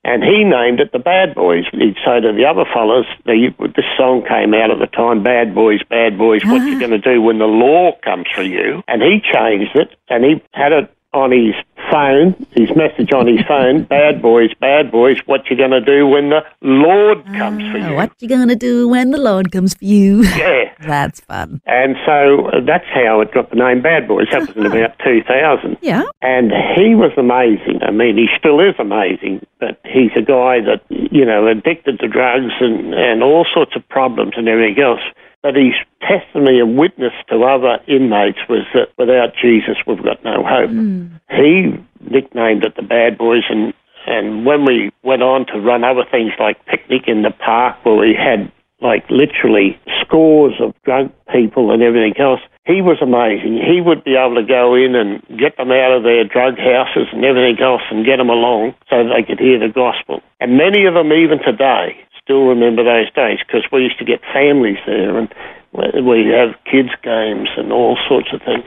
And 0.06 0.24
he 0.24 0.44
named 0.44 0.80
it 0.80 0.91
the 0.91 1.00
Bad 1.00 1.34
Boys. 1.34 1.65
He'd 1.72 1.98
say 2.06 2.22
to 2.22 2.32
the 2.32 2.46
other 2.46 2.63
fellas, 2.72 3.08
the, 3.26 3.50
this 3.76 3.86
song 3.98 4.24
came 4.28 4.54
out 4.54 4.70
at 4.70 4.78
the 4.78 4.86
time, 4.86 5.24
Bad 5.24 5.56
Boys, 5.56 5.82
Bad 5.89 6.15
Boys, 6.15 6.46
what 6.46 6.62
you 6.62 6.76
ah. 6.76 6.80
going 6.80 6.91
to 6.91 7.00
do 7.00 7.24
when 7.24 7.39
the 7.39 7.50
law 7.50 7.91
comes 8.04 8.28
for 8.34 8.44
you? 8.44 8.84
And 8.88 9.02
he 9.02 9.20
changed 9.20 9.76
it 9.76 9.98
and 10.08 10.24
he 10.24 10.44
had 10.54 10.74
it 10.74 10.94
on 11.12 11.32
his 11.32 11.56
phone, 11.95 12.36
his 12.51 12.69
message 12.75 13.12
on 13.13 13.25
his 13.27 13.41
phone, 13.47 13.84
bad 13.84 14.21
boys, 14.21 14.51
bad 14.60 14.91
boys, 14.91 15.17
what 15.27 15.41
you 15.49 15.55
going 15.55 15.71
to 15.71 15.79
do 15.95 16.05
when 16.08 16.29
the 16.29 16.41
Lord 16.62 17.23
comes 17.38 17.63
for 17.71 17.79
Ah, 17.79 17.89
you? 17.89 17.95
What 17.95 18.12
you 18.19 18.27
gonna 18.27 18.55
do 18.55 18.88
when 18.88 19.12
the 19.12 19.17
Lord 19.29 19.51
comes 19.51 19.73
for 19.75 19.86
you? 19.86 20.23
Yeah. 20.45 20.73
That's 20.81 21.19
fun. 21.21 21.62
And 21.65 21.95
so 22.05 22.47
uh, 22.49 22.60
that's 22.65 22.86
how 22.93 23.21
it 23.21 23.31
got 23.34 23.49
the 23.49 23.55
name 23.55 23.81
Bad 23.81 24.08
Boys. 24.08 24.27
That 24.31 24.41
was 24.41 24.55
in 24.58 24.65
about 24.65 24.97
2000. 25.03 25.77
Yeah. 25.81 26.03
And 26.21 26.51
he 26.75 26.93
was 26.95 27.12
amazing. 27.17 27.81
I 27.81 27.91
mean, 27.91 28.17
he 28.17 28.27
still 28.38 28.60
is 28.60 28.75
amazing, 28.77 29.45
but 29.60 29.79
he's 29.86 30.12
a 30.15 30.21
guy 30.21 30.60
that, 30.69 30.81
you 30.89 31.23
know, 31.25 31.47
addicted 31.47 31.99
to 31.99 32.08
drugs 32.08 32.53
and, 32.60 32.93
and 32.93 33.23
all 33.23 33.45
sorts 33.53 33.75
of 33.75 33.88
problems 33.89 34.34
and 34.38 34.47
everything 34.49 34.81
else. 34.84 35.01
But 35.45 35.53
his 35.53 35.77
testimony 36.01 36.58
and 36.60 36.75
witness 36.75 37.13
to 37.29 37.43
other 37.43 37.77
inmates 37.86 38.39
was 38.49 38.65
that 38.73 38.89
without 38.97 39.38
Jesus, 39.39 39.77
we've 39.86 40.01
got 40.01 40.23
no 40.25 40.41
hope. 40.41 40.71
Hmm. 40.71 41.21
He 41.29 41.69
nicknamed 42.01 42.65
it 42.65 42.75
the 42.75 42.81
Bad 42.81 43.15
Boys, 43.19 43.43
and, 43.47 43.71
and 44.08 44.43
when 44.43 44.65
we 44.65 44.89
went 45.03 45.21
on 45.21 45.45
to 45.53 45.62
run 45.62 45.84
other 45.84 46.01
things 46.10 46.31
like 46.39 46.65
Picnic 46.65 47.03
in 47.05 47.21
the 47.21 47.29
Park, 47.29 47.77
where 47.86 47.93
we 47.93 48.17
had 48.17 48.51
like 48.81 49.05
literally 49.12 49.79
scores 50.01 50.53
of 50.60 50.73
drunk 50.84 51.13
people 51.31 51.69
and 51.69 51.84
everything 51.84 52.17
else. 52.17 52.41
He 52.65 52.81
was 52.81 52.97
amazing. 53.01 53.62
He 53.62 53.81
would 53.81 54.03
be 54.03 54.17
able 54.17 54.36
to 54.41 54.43
go 54.43 54.73
in 54.73 54.95
and 54.95 55.21
get 55.38 55.58
them 55.58 55.71
out 55.71 55.93
of 55.93 56.01
their 56.01 56.25
drug 56.25 56.58
houses 56.58 57.08
and 57.13 57.23
everything 57.23 57.62
else 57.62 57.81
and 57.91 58.05
get 58.05 58.17
them 58.17 58.29
along 58.29 58.73
so 58.89 59.05
they 59.05 59.21
could 59.21 59.39
hear 59.39 59.60
the 59.60 59.69
gospel. 59.69 60.21
And 60.41 60.58
many 60.58 60.86
of 60.86 60.95
them, 60.95 61.13
even 61.13 61.38
today, 61.39 61.95
still 62.26 62.46
remember 62.46 62.84
those 62.84 63.12
days 63.14 63.40
because 63.46 63.64
we 63.72 63.84
used 63.84 64.00
to 64.00 64.06
get 64.06 64.20
families 64.34 64.78
there 64.86 65.18
and 65.18 65.30
we 65.74 66.26
have 66.34 66.58
kids' 66.66 66.90
games 67.04 67.50
and 67.56 67.72
all 67.72 67.98
sorts 68.10 68.30
of 68.34 68.42
things. 68.42 68.66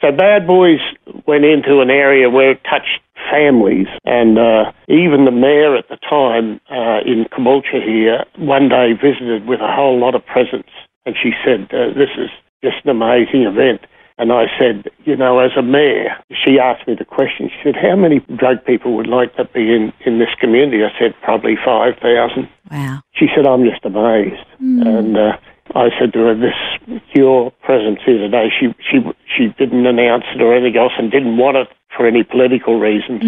So 0.00 0.12
Bad 0.12 0.46
Boys 0.46 0.80
went 1.26 1.44
into 1.44 1.80
an 1.80 1.88
area 1.88 2.28
where 2.28 2.52
it 2.52 2.60
touched 2.68 3.00
families, 3.30 3.86
and 4.04 4.38
uh, 4.38 4.70
even 4.88 5.24
the 5.24 5.30
mayor 5.30 5.74
at 5.74 5.88
the 5.88 5.96
time 5.96 6.60
uh, 6.70 7.00
in 7.04 7.24
Caboolture 7.32 7.82
here 7.82 8.24
one 8.36 8.68
day 8.68 8.92
visited 8.92 9.46
with 9.46 9.60
a 9.60 9.72
whole 9.72 9.98
lot 9.98 10.14
of 10.14 10.24
presents, 10.26 10.68
and 11.06 11.16
she 11.20 11.32
said, 11.42 11.72
uh, 11.72 11.96
"This 11.96 12.10
is 12.18 12.28
just 12.62 12.84
an 12.84 12.90
amazing 12.90 13.42
event." 13.42 13.80
And 14.18 14.32
I 14.32 14.46
said, 14.58 14.90
"You 15.04 15.16
know, 15.16 15.38
as 15.38 15.52
a 15.56 15.62
mayor," 15.62 16.14
she 16.44 16.58
asked 16.58 16.86
me 16.86 16.94
the 16.94 17.06
question. 17.06 17.48
She 17.48 17.60
said, 17.64 17.76
"How 17.76 17.96
many 17.96 18.20
drug 18.36 18.64
people 18.66 18.92
would 18.96 19.08
like 19.08 19.34
to 19.36 19.44
be 19.44 19.72
in 19.74 19.94
in 20.04 20.18
this 20.18 20.34
community?" 20.38 20.84
I 20.84 20.92
said, 20.98 21.14
"Probably 21.22 21.56
five 21.56 21.96
thousand. 21.98 22.48
Wow. 22.70 23.00
She 23.14 23.26
said, 23.34 23.46
"I'm 23.46 23.64
just 23.64 23.84
amazed," 23.84 24.46
and. 24.86 25.16
Uh, 25.16 25.36
I 25.74 25.90
said 25.98 26.12
to 26.12 26.20
her, 26.20 26.34
"This 26.34 27.00
your 27.12 27.50
presence 27.62 27.98
here 28.06 28.18
today." 28.18 28.50
She 28.58 28.72
she 28.88 29.04
she 29.26 29.48
didn't 29.58 29.84
announce 29.84 30.24
it 30.34 30.40
or 30.40 30.54
anything 30.54 30.80
else, 30.80 30.92
and 30.96 31.10
didn't 31.10 31.38
want 31.38 31.56
it 31.56 31.68
for 31.96 32.06
any 32.06 32.22
political 32.22 32.78
reasons. 32.78 33.22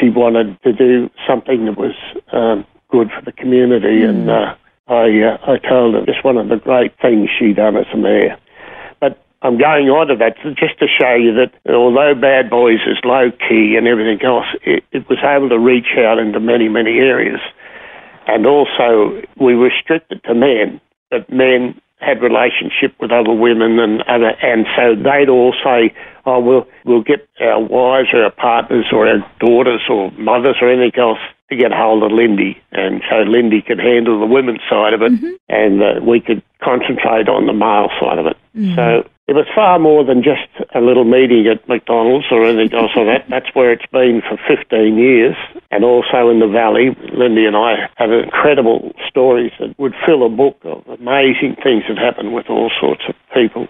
She 0.00 0.08
wanted 0.08 0.60
to 0.62 0.72
do 0.72 1.10
something 1.26 1.66
that 1.66 1.76
was 1.76 1.94
um, 2.32 2.64
good 2.90 3.10
for 3.10 3.22
the 3.22 3.32
community, 3.32 4.02
and 4.02 4.30
uh, 4.30 4.54
I 4.88 5.20
uh, 5.20 5.38
I 5.46 5.58
told 5.58 5.94
her 5.94 6.06
just 6.06 6.24
one 6.24 6.36
of 6.36 6.48
the 6.48 6.56
great 6.56 6.92
things 7.00 7.28
she 7.38 7.52
done 7.52 7.76
as 7.76 7.86
a 7.92 7.96
mayor. 7.96 8.36
But 9.00 9.22
I'm 9.42 9.58
going 9.58 9.88
on 9.90 10.08
to 10.08 10.16
that 10.16 10.36
just 10.56 10.78
to 10.78 10.86
show 10.86 11.14
you 11.14 11.34
that 11.34 11.52
although 11.72 12.14
Bad 12.14 12.48
Boys 12.48 12.80
is 12.86 12.98
low 13.04 13.30
key 13.30 13.76
and 13.76 13.86
everything 13.86 14.24
else, 14.24 14.46
it, 14.62 14.84
it 14.92 15.08
was 15.08 15.18
able 15.22 15.48
to 15.50 15.58
reach 15.58 15.98
out 15.98 16.18
into 16.18 16.40
many 16.40 16.68
many 16.68 16.98
areas, 16.98 17.40
and 18.26 18.46
also 18.46 19.22
we 19.38 19.54
restricted 19.54 20.22
to 20.24 20.34
men 20.34 20.80
that 21.10 21.30
men 21.30 21.80
had 22.00 22.20
relationship 22.22 22.94
with 23.00 23.10
other 23.10 23.32
women 23.32 23.78
and 23.78 24.02
other, 24.02 24.32
and 24.42 24.66
so 24.76 24.94
they'd 24.94 25.28
all 25.28 25.54
say, 25.64 25.94
"Oh, 26.26 26.40
we'll 26.40 26.66
we'll 26.84 27.02
get 27.02 27.26
our 27.40 27.60
wives 27.60 28.08
or 28.12 28.24
our 28.24 28.30
partners 28.30 28.86
or 28.92 29.08
our 29.08 29.24
daughters 29.40 29.82
or 29.88 30.10
mothers 30.12 30.56
or 30.60 30.68
anything 30.70 31.00
else 31.00 31.18
to 31.50 31.56
get 31.56 31.72
hold 31.72 32.02
of 32.02 32.12
Lindy," 32.12 32.60
and 32.72 33.02
so 33.08 33.16
Lindy 33.22 33.62
could 33.62 33.78
handle 33.78 34.20
the 34.20 34.26
women's 34.26 34.60
side 34.68 34.92
of 34.92 35.02
it, 35.02 35.12
and 35.48 35.82
uh, 35.82 36.00
we 36.02 36.20
could 36.20 36.42
concentrate 36.62 37.28
on 37.28 37.46
the 37.46 37.52
male 37.52 37.88
side 38.00 38.18
of 38.18 38.26
it. 38.26 38.36
So 38.76 39.08
it 39.26 39.32
was 39.32 39.46
far 39.54 39.78
more 39.78 40.04
than 40.04 40.22
just 40.22 40.48
a 40.74 40.80
little 40.80 41.04
meeting 41.04 41.46
at 41.46 41.66
McDonald's 41.66 42.26
or 42.30 42.44
anything 42.44 42.76
else 42.76 42.92
like 42.94 43.06
that. 43.06 43.24
That's 43.30 43.54
where 43.54 43.72
it's 43.72 43.86
been 43.90 44.20
for 44.20 44.36
15 44.46 44.98
years. 44.98 45.34
And 45.70 45.82
also 45.82 46.28
in 46.28 46.40
the 46.40 46.48
Valley, 46.48 46.94
Lindy 47.16 47.46
and 47.46 47.56
I 47.56 47.88
have 47.96 48.12
incredible 48.12 48.92
stories 49.08 49.52
that 49.58 49.78
would 49.78 49.94
fill 50.04 50.26
a 50.26 50.28
book 50.28 50.60
of 50.64 50.86
amazing 50.86 51.56
things 51.62 51.84
that 51.88 51.96
happen 51.96 52.32
with 52.32 52.50
all 52.50 52.70
sorts 52.78 53.02
of 53.08 53.14
people. 53.32 53.66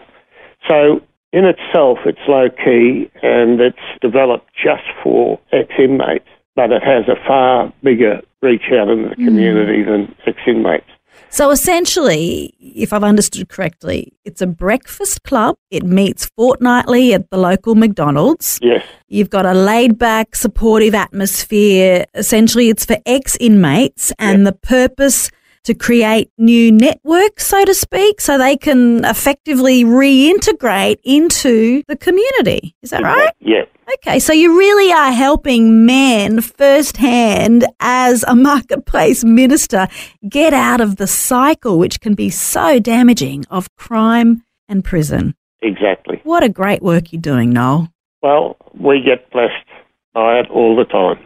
So 0.69 1.01
in 1.33 1.45
itself, 1.45 1.99
it's 2.05 2.27
low 2.27 2.49
key 2.51 3.11
and 3.23 3.61
it's 3.61 3.87
developed 4.01 4.51
just 4.55 4.85
for 5.05 5.39
ex-inmates, 5.53 6.27
but 6.57 6.73
it 6.73 6.83
has 6.83 7.07
a 7.07 7.17
far 7.27 7.73
bigger 7.81 8.23
reach 8.43 8.73
out 8.73 8.89
into 8.89 9.11
the 9.11 9.15
hmm. 9.15 9.25
community 9.25 9.85
than 9.85 10.15
ex-inmates. 10.27 10.91
So 11.35 11.51
essentially, 11.51 12.55
if 12.61 12.93
I've 12.93 13.03
understood 13.03 13.49
correctly, 13.49 14.13
it's 14.25 14.41
a 14.41 14.47
breakfast 14.47 15.25
club. 15.25 15.57
It 15.69 15.83
meets 15.83 16.27
fortnightly 16.37 17.13
at 17.13 17.29
the 17.31 17.39
local 17.39 17.75
McDonald's. 17.75 18.61
Yes, 18.63 18.87
You've 19.09 19.31
got 19.31 19.45
a 19.45 19.53
laid 19.53 19.99
back, 19.99 20.37
supportive 20.37 20.95
atmosphere. 20.95 22.05
Essentially, 22.15 22.69
it's 22.69 22.85
for 22.85 22.99
ex 23.05 23.37
inmates 23.41 24.13
and 24.19 24.47
the 24.47 24.53
purpose 24.53 25.31
to 25.65 25.75
create 25.75 26.31
new 26.39 26.71
networks, 26.71 27.49
so 27.49 27.65
to 27.65 27.75
speak, 27.75 28.21
so 28.21 28.39
they 28.39 28.57
can 28.57 29.05
effectively 29.05 29.85
reintegrate 29.85 30.99
into 31.03 31.83
the 31.89 31.97
community. 31.97 32.77
Is 32.83 32.91
that 32.91 33.03
right? 33.03 33.33
yeah. 33.41 33.65
Okay, 33.93 34.19
so 34.19 34.33
you 34.33 34.59
really 34.59 34.93
are 34.93 35.13
helping 35.13 35.85
men 35.85 36.41
firsthand 36.41 37.67
as 37.81 38.25
a 38.27 38.35
marketplace 38.35 39.25
minister 39.25 39.89
get 40.27 40.55
out 40.55 40.81
of 40.81 40.97
the 40.97 41.07
cycle, 41.07 41.79
which 41.79 42.01
can 42.01 42.15
be 42.15 42.31
so 42.31 42.79
damaging, 42.79 43.45
of 43.51 43.69
crime 43.77 44.43
and 44.69 44.85
prison. 44.85 45.35
Exactly. 45.61 46.21
What 46.25 46.43
a 46.43 46.49
great 46.49 46.83
work 46.83 47.13
you're 47.13 47.21
doing, 47.21 47.51
Noel. 47.53 47.89
Well, 48.23 48.57
we 48.79 49.03
get 49.03 49.31
blessed 49.31 49.67
by 50.15 50.39
it 50.39 50.51
all 50.51 50.77
the 50.77 50.85
time. 50.85 51.23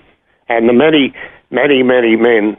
And 0.48 0.68
the 0.68 0.72
many, 0.72 1.14
many, 1.50 1.82
many 1.84 2.16
men, 2.16 2.56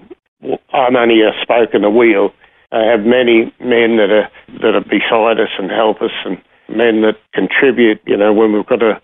I'm 0.71 0.95
only 0.95 1.21
a 1.21 1.31
spoke 1.41 1.73
in 1.73 1.81
the 1.81 1.89
wheel. 1.89 2.31
I 2.71 2.83
have 2.85 3.01
many 3.01 3.53
men 3.59 3.97
that 3.97 4.11
are, 4.11 4.29
that 4.61 4.75
are 4.75 4.83
beside 4.83 5.39
us 5.41 5.49
and 5.57 5.69
help 5.69 6.01
us 6.01 6.11
and 6.23 6.37
men 6.69 7.01
that 7.01 7.17
contribute, 7.33 7.99
you 8.05 8.15
know, 8.15 8.31
when 8.31 8.53
we've 8.53 8.65
got 8.65 8.77
to 8.77 9.01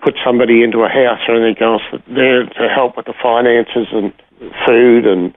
put 0.00 0.14
somebody 0.24 0.62
into 0.62 0.80
a 0.80 0.88
house 0.88 1.20
or 1.28 1.42
anything 1.42 1.62
else, 1.62 1.82
there 2.06 2.44
to 2.44 2.68
help 2.68 2.96
with 2.96 3.06
the 3.06 3.14
finances 3.20 3.88
and 3.92 4.12
food 4.66 5.06
and 5.06 5.34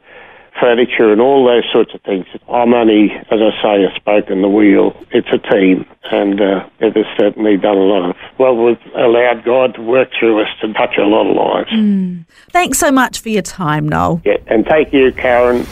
furniture 0.59 1.11
and 1.11 1.21
all 1.21 1.45
those 1.45 1.63
sorts 1.71 1.93
of 1.93 2.01
things. 2.01 2.25
I'm 2.49 2.73
only, 2.73 3.11
as 3.31 3.39
I 3.41 3.51
say, 3.61 3.83
a 3.83 3.95
spoke 3.95 4.29
in 4.29 4.41
the 4.41 4.49
wheel. 4.49 4.95
It's 5.11 5.29
a 5.31 5.37
team, 5.37 5.85
and 6.11 6.41
uh, 6.41 6.67
it 6.79 6.95
has 6.95 7.05
certainly 7.17 7.57
done 7.57 7.77
a 7.77 7.81
lot 7.81 8.09
of. 8.09 8.15
Well, 8.37 8.55
we've 8.55 8.77
allowed 8.95 9.43
God 9.43 9.75
to 9.75 9.81
work 9.81 10.09
through 10.17 10.41
us 10.41 10.49
to 10.61 10.71
touch 10.73 10.97
a 10.97 11.03
lot 11.03 11.29
of 11.29 11.35
lives. 11.35 12.25
Thanks 12.51 12.77
so 12.77 12.91
much 12.91 13.21
for 13.21 13.29
your 13.29 13.41
time, 13.41 13.87
Noel. 13.87 14.21
Yeah, 14.25 14.37
and 14.47 14.65
thank 14.65 14.93
you, 14.93 15.11
Karen. 15.13 15.65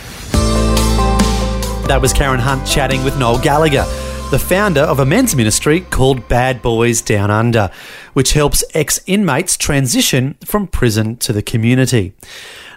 That 1.87 1.99
was 2.01 2.13
Karen 2.13 2.39
Hunt 2.39 2.67
chatting 2.67 3.03
with 3.03 3.17
Noel 3.17 3.39
Gallagher, 3.39 3.83
the 4.31 4.37
founder 4.37 4.81
of 4.81 4.99
a 4.99 5.05
men's 5.05 5.35
ministry 5.35 5.81
called 5.81 6.27
Bad 6.27 6.61
Boys 6.61 7.01
Down 7.01 7.31
Under, 7.31 7.71
which 8.13 8.33
helps 8.33 8.63
ex 8.75 8.99
inmates 9.07 9.57
transition 9.57 10.37
from 10.45 10.67
prison 10.67 11.17
to 11.17 11.33
the 11.33 11.41
community. 11.41 12.13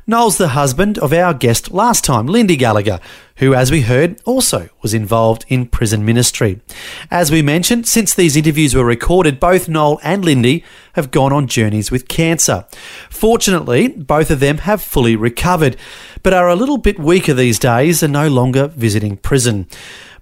Noel's 0.06 0.38
the 0.38 0.48
husband 0.48 0.98
of 0.98 1.12
our 1.12 1.34
guest 1.34 1.70
last 1.70 2.04
time, 2.04 2.26
Lindy 2.26 2.56
Gallagher, 2.56 3.00
who, 3.36 3.54
as 3.54 3.70
we 3.70 3.82
heard, 3.82 4.18
also 4.24 4.70
was 4.80 4.94
involved 4.94 5.44
in 5.46 5.66
prison 5.66 6.06
ministry. 6.06 6.60
As 7.10 7.30
we 7.30 7.42
mentioned, 7.42 7.86
since 7.86 8.14
these 8.14 8.34
interviews 8.34 8.74
were 8.74 8.84
recorded, 8.84 9.38
both 9.38 9.68
Noel 9.68 10.00
and 10.02 10.24
Lindy 10.24 10.64
have 10.94 11.10
gone 11.10 11.34
on 11.34 11.46
journeys 11.46 11.90
with 11.90 12.08
cancer. 12.08 12.64
Fortunately, 13.10 13.88
both 13.88 14.30
of 14.30 14.40
them 14.40 14.58
have 14.58 14.80
fully 14.80 15.16
recovered, 15.16 15.76
but 16.22 16.32
are 16.32 16.48
a 16.48 16.56
little 16.56 16.78
bit 16.78 16.98
weaker 16.98 17.34
these 17.34 17.58
days 17.58 18.02
and 18.02 18.12
no 18.12 18.28
longer 18.28 18.68
visiting 18.68 19.18
prison 19.18 19.68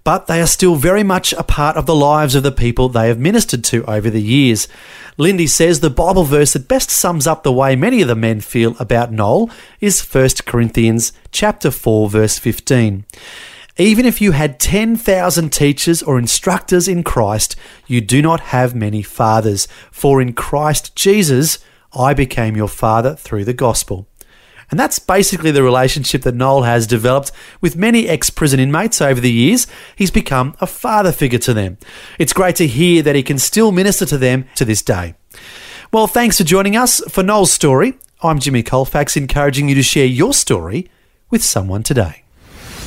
but 0.04 0.26
they 0.26 0.40
are 0.40 0.46
still 0.46 0.76
very 0.76 1.02
much 1.02 1.32
a 1.34 1.42
part 1.42 1.76
of 1.76 1.86
the 1.86 1.94
lives 1.94 2.34
of 2.34 2.42
the 2.42 2.52
people 2.52 2.88
they 2.88 3.08
have 3.08 3.18
ministered 3.18 3.64
to 3.64 3.84
over 3.84 4.10
the 4.10 4.22
years. 4.22 4.68
Lindy 5.16 5.46
says 5.46 5.80
the 5.80 5.90
Bible 5.90 6.24
verse 6.24 6.54
that 6.54 6.68
best 6.68 6.90
sums 6.90 7.26
up 7.26 7.42
the 7.42 7.52
way 7.52 7.76
many 7.76 8.00
of 8.02 8.08
the 8.08 8.14
men 8.14 8.40
feel 8.40 8.74
about 8.78 9.12
Noel 9.12 9.50
is 9.80 10.00
1 10.00 10.28
Corinthians 10.46 11.12
chapter 11.30 11.70
4 11.70 12.08
verse 12.08 12.38
15. 12.38 13.04
Even 13.76 14.04
if 14.04 14.20
you 14.20 14.32
had 14.32 14.60
10,000 14.60 15.52
teachers 15.52 16.02
or 16.02 16.18
instructors 16.18 16.86
in 16.86 17.02
Christ, 17.02 17.56
you 17.86 18.00
do 18.00 18.20
not 18.20 18.40
have 18.40 18.74
many 18.74 19.02
fathers, 19.02 19.68
for 19.90 20.20
in 20.20 20.34
Christ 20.34 20.94
Jesus 20.94 21.58
I 21.92 22.12
became 22.12 22.56
your 22.56 22.68
father 22.68 23.14
through 23.14 23.44
the 23.46 23.54
gospel. 23.54 24.06
And 24.70 24.78
that's 24.78 24.98
basically 24.98 25.50
the 25.50 25.62
relationship 25.62 26.22
that 26.22 26.34
Noel 26.34 26.62
has 26.62 26.86
developed 26.86 27.32
with 27.60 27.76
many 27.76 28.08
ex 28.08 28.30
prison 28.30 28.60
inmates 28.60 29.00
over 29.00 29.20
the 29.20 29.32
years. 29.32 29.66
He's 29.96 30.10
become 30.10 30.54
a 30.60 30.66
father 30.66 31.12
figure 31.12 31.40
to 31.40 31.54
them. 31.54 31.78
It's 32.18 32.32
great 32.32 32.56
to 32.56 32.66
hear 32.66 33.02
that 33.02 33.16
he 33.16 33.22
can 33.22 33.38
still 33.38 33.72
minister 33.72 34.06
to 34.06 34.18
them 34.18 34.46
to 34.54 34.64
this 34.64 34.82
day. 34.82 35.14
Well, 35.92 36.06
thanks 36.06 36.38
for 36.38 36.44
joining 36.44 36.76
us 36.76 37.00
for 37.08 37.22
Noel's 37.22 37.52
story. 37.52 37.94
I'm 38.22 38.38
Jimmy 38.38 38.62
Colfax, 38.62 39.16
encouraging 39.16 39.68
you 39.68 39.74
to 39.74 39.82
share 39.82 40.06
your 40.06 40.32
story 40.32 40.88
with 41.30 41.42
someone 41.42 41.82
today. 41.82 42.22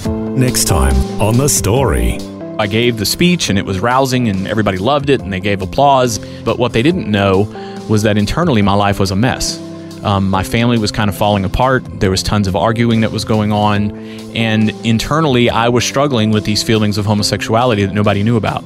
Next 0.06 0.66
time 0.66 0.96
on 1.22 1.38
The 1.38 1.50
Story. 1.50 2.18
I 2.60 2.68
gave 2.68 2.98
the 2.98 3.06
speech 3.06 3.50
and 3.50 3.58
it 3.58 3.66
was 3.66 3.80
rousing 3.80 4.30
and 4.30 4.48
everybody 4.48 4.78
loved 4.78 5.10
it 5.10 5.22
and 5.22 5.34
they 5.34 5.40
gave 5.40 5.62
applause. 5.62 6.20
But 6.44 6.60
what 6.60 6.72
they 6.72 6.84
didn't 6.84 7.10
know 7.10 7.42
was 7.90 8.04
that 8.04 8.18
internally 8.18 8.62
my 8.62 8.74
life 8.74 9.00
was 9.00 9.12
a 9.12 9.16
mess. 9.16 9.58
Um, 10.04 10.30
my 10.30 10.44
family 10.44 10.78
was 10.78 10.92
kind 10.92 11.10
of 11.10 11.18
falling 11.18 11.46
apart. 11.46 11.84
There 12.00 12.12
was 12.12 12.22
tons 12.22 12.48
of 12.48 12.56
arguing 12.56 13.02
that 13.02 13.12
was 13.12 13.24
going 13.24 13.52
on. 13.52 13.92
And 14.36 14.72
internally, 14.86 15.50
I 15.50 15.70
was 15.70 15.86
struggling 15.86 16.32
with 16.32 16.44
these 16.44 16.62
feelings 16.62 16.98
of 16.98 17.06
homosexuality 17.06 17.86
that 17.86 17.94
nobody 17.94 18.22
knew 18.22 18.36
about. 18.36 18.64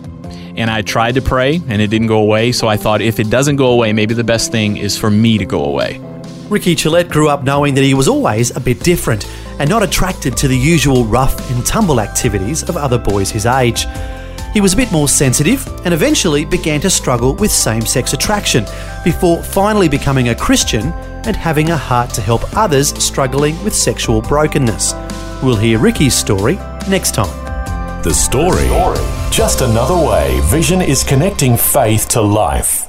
And 0.57 0.71
I 0.71 0.81
tried 0.81 1.13
to 1.15 1.21
pray 1.21 1.61
and 1.67 1.79
it 1.81 1.87
didn't 1.87 2.07
go 2.07 2.17
away. 2.17 2.51
So 2.51 2.67
I 2.67 2.77
thought 2.77 3.01
if 3.01 3.19
it 3.19 3.29
doesn't 3.29 3.57
go 3.57 3.67
away, 3.67 3.93
maybe 3.93 4.15
the 4.15 4.23
best 4.23 4.51
thing 4.51 4.77
is 4.77 4.97
for 4.97 5.11
me 5.11 5.37
to 5.37 5.45
go 5.45 5.63
away. 5.65 6.01
Ricky 6.49 6.73
Gillette 6.73 7.09
grew 7.09 7.29
up 7.29 7.43
knowing 7.43 7.75
that 7.75 7.83
he 7.83 7.93
was 7.93 8.07
always 8.07 8.55
a 8.55 8.59
bit 8.59 8.79
different 8.79 9.27
and 9.59 9.69
not 9.69 9.83
attracted 9.83 10.35
to 10.37 10.47
the 10.47 10.57
usual 10.57 11.05
rough 11.05 11.51
and 11.51 11.63
tumble 11.65 11.99
activities 11.99 12.63
of 12.63 12.77
other 12.77 12.97
boys 12.97 13.29
his 13.29 13.45
age. 13.45 13.85
He 14.53 14.61
was 14.61 14.73
a 14.73 14.77
bit 14.77 14.91
more 14.91 15.07
sensitive 15.07 15.67
and 15.85 15.93
eventually 15.93 16.45
began 16.45 16.81
to 16.81 16.89
struggle 16.89 17.35
with 17.35 17.51
same 17.51 17.85
sex 17.85 18.13
attraction 18.13 18.65
before 19.03 19.43
finally 19.43 19.87
becoming 19.87 20.29
a 20.29 20.35
Christian 20.35 20.91
and 21.25 21.35
having 21.35 21.69
a 21.69 21.77
heart 21.77 22.11
to 22.11 22.21
help 22.21 22.41
others 22.55 22.89
struggling 23.03 23.61
with 23.63 23.75
sexual 23.75 24.21
brokenness. 24.21 24.93
We'll 25.43 25.55
hear 25.57 25.77
Ricky's 25.77 26.15
story 26.15 26.55
next 26.89 27.13
time. 27.13 28.03
The 28.03 28.13
Story. 28.13 28.67
Just 29.31 29.61
another 29.61 29.95
way 29.95 30.39
Vision 30.45 30.81
is 30.81 31.03
connecting 31.03 31.57
faith 31.57 32.07
to 32.09 32.21
life. 32.21 32.87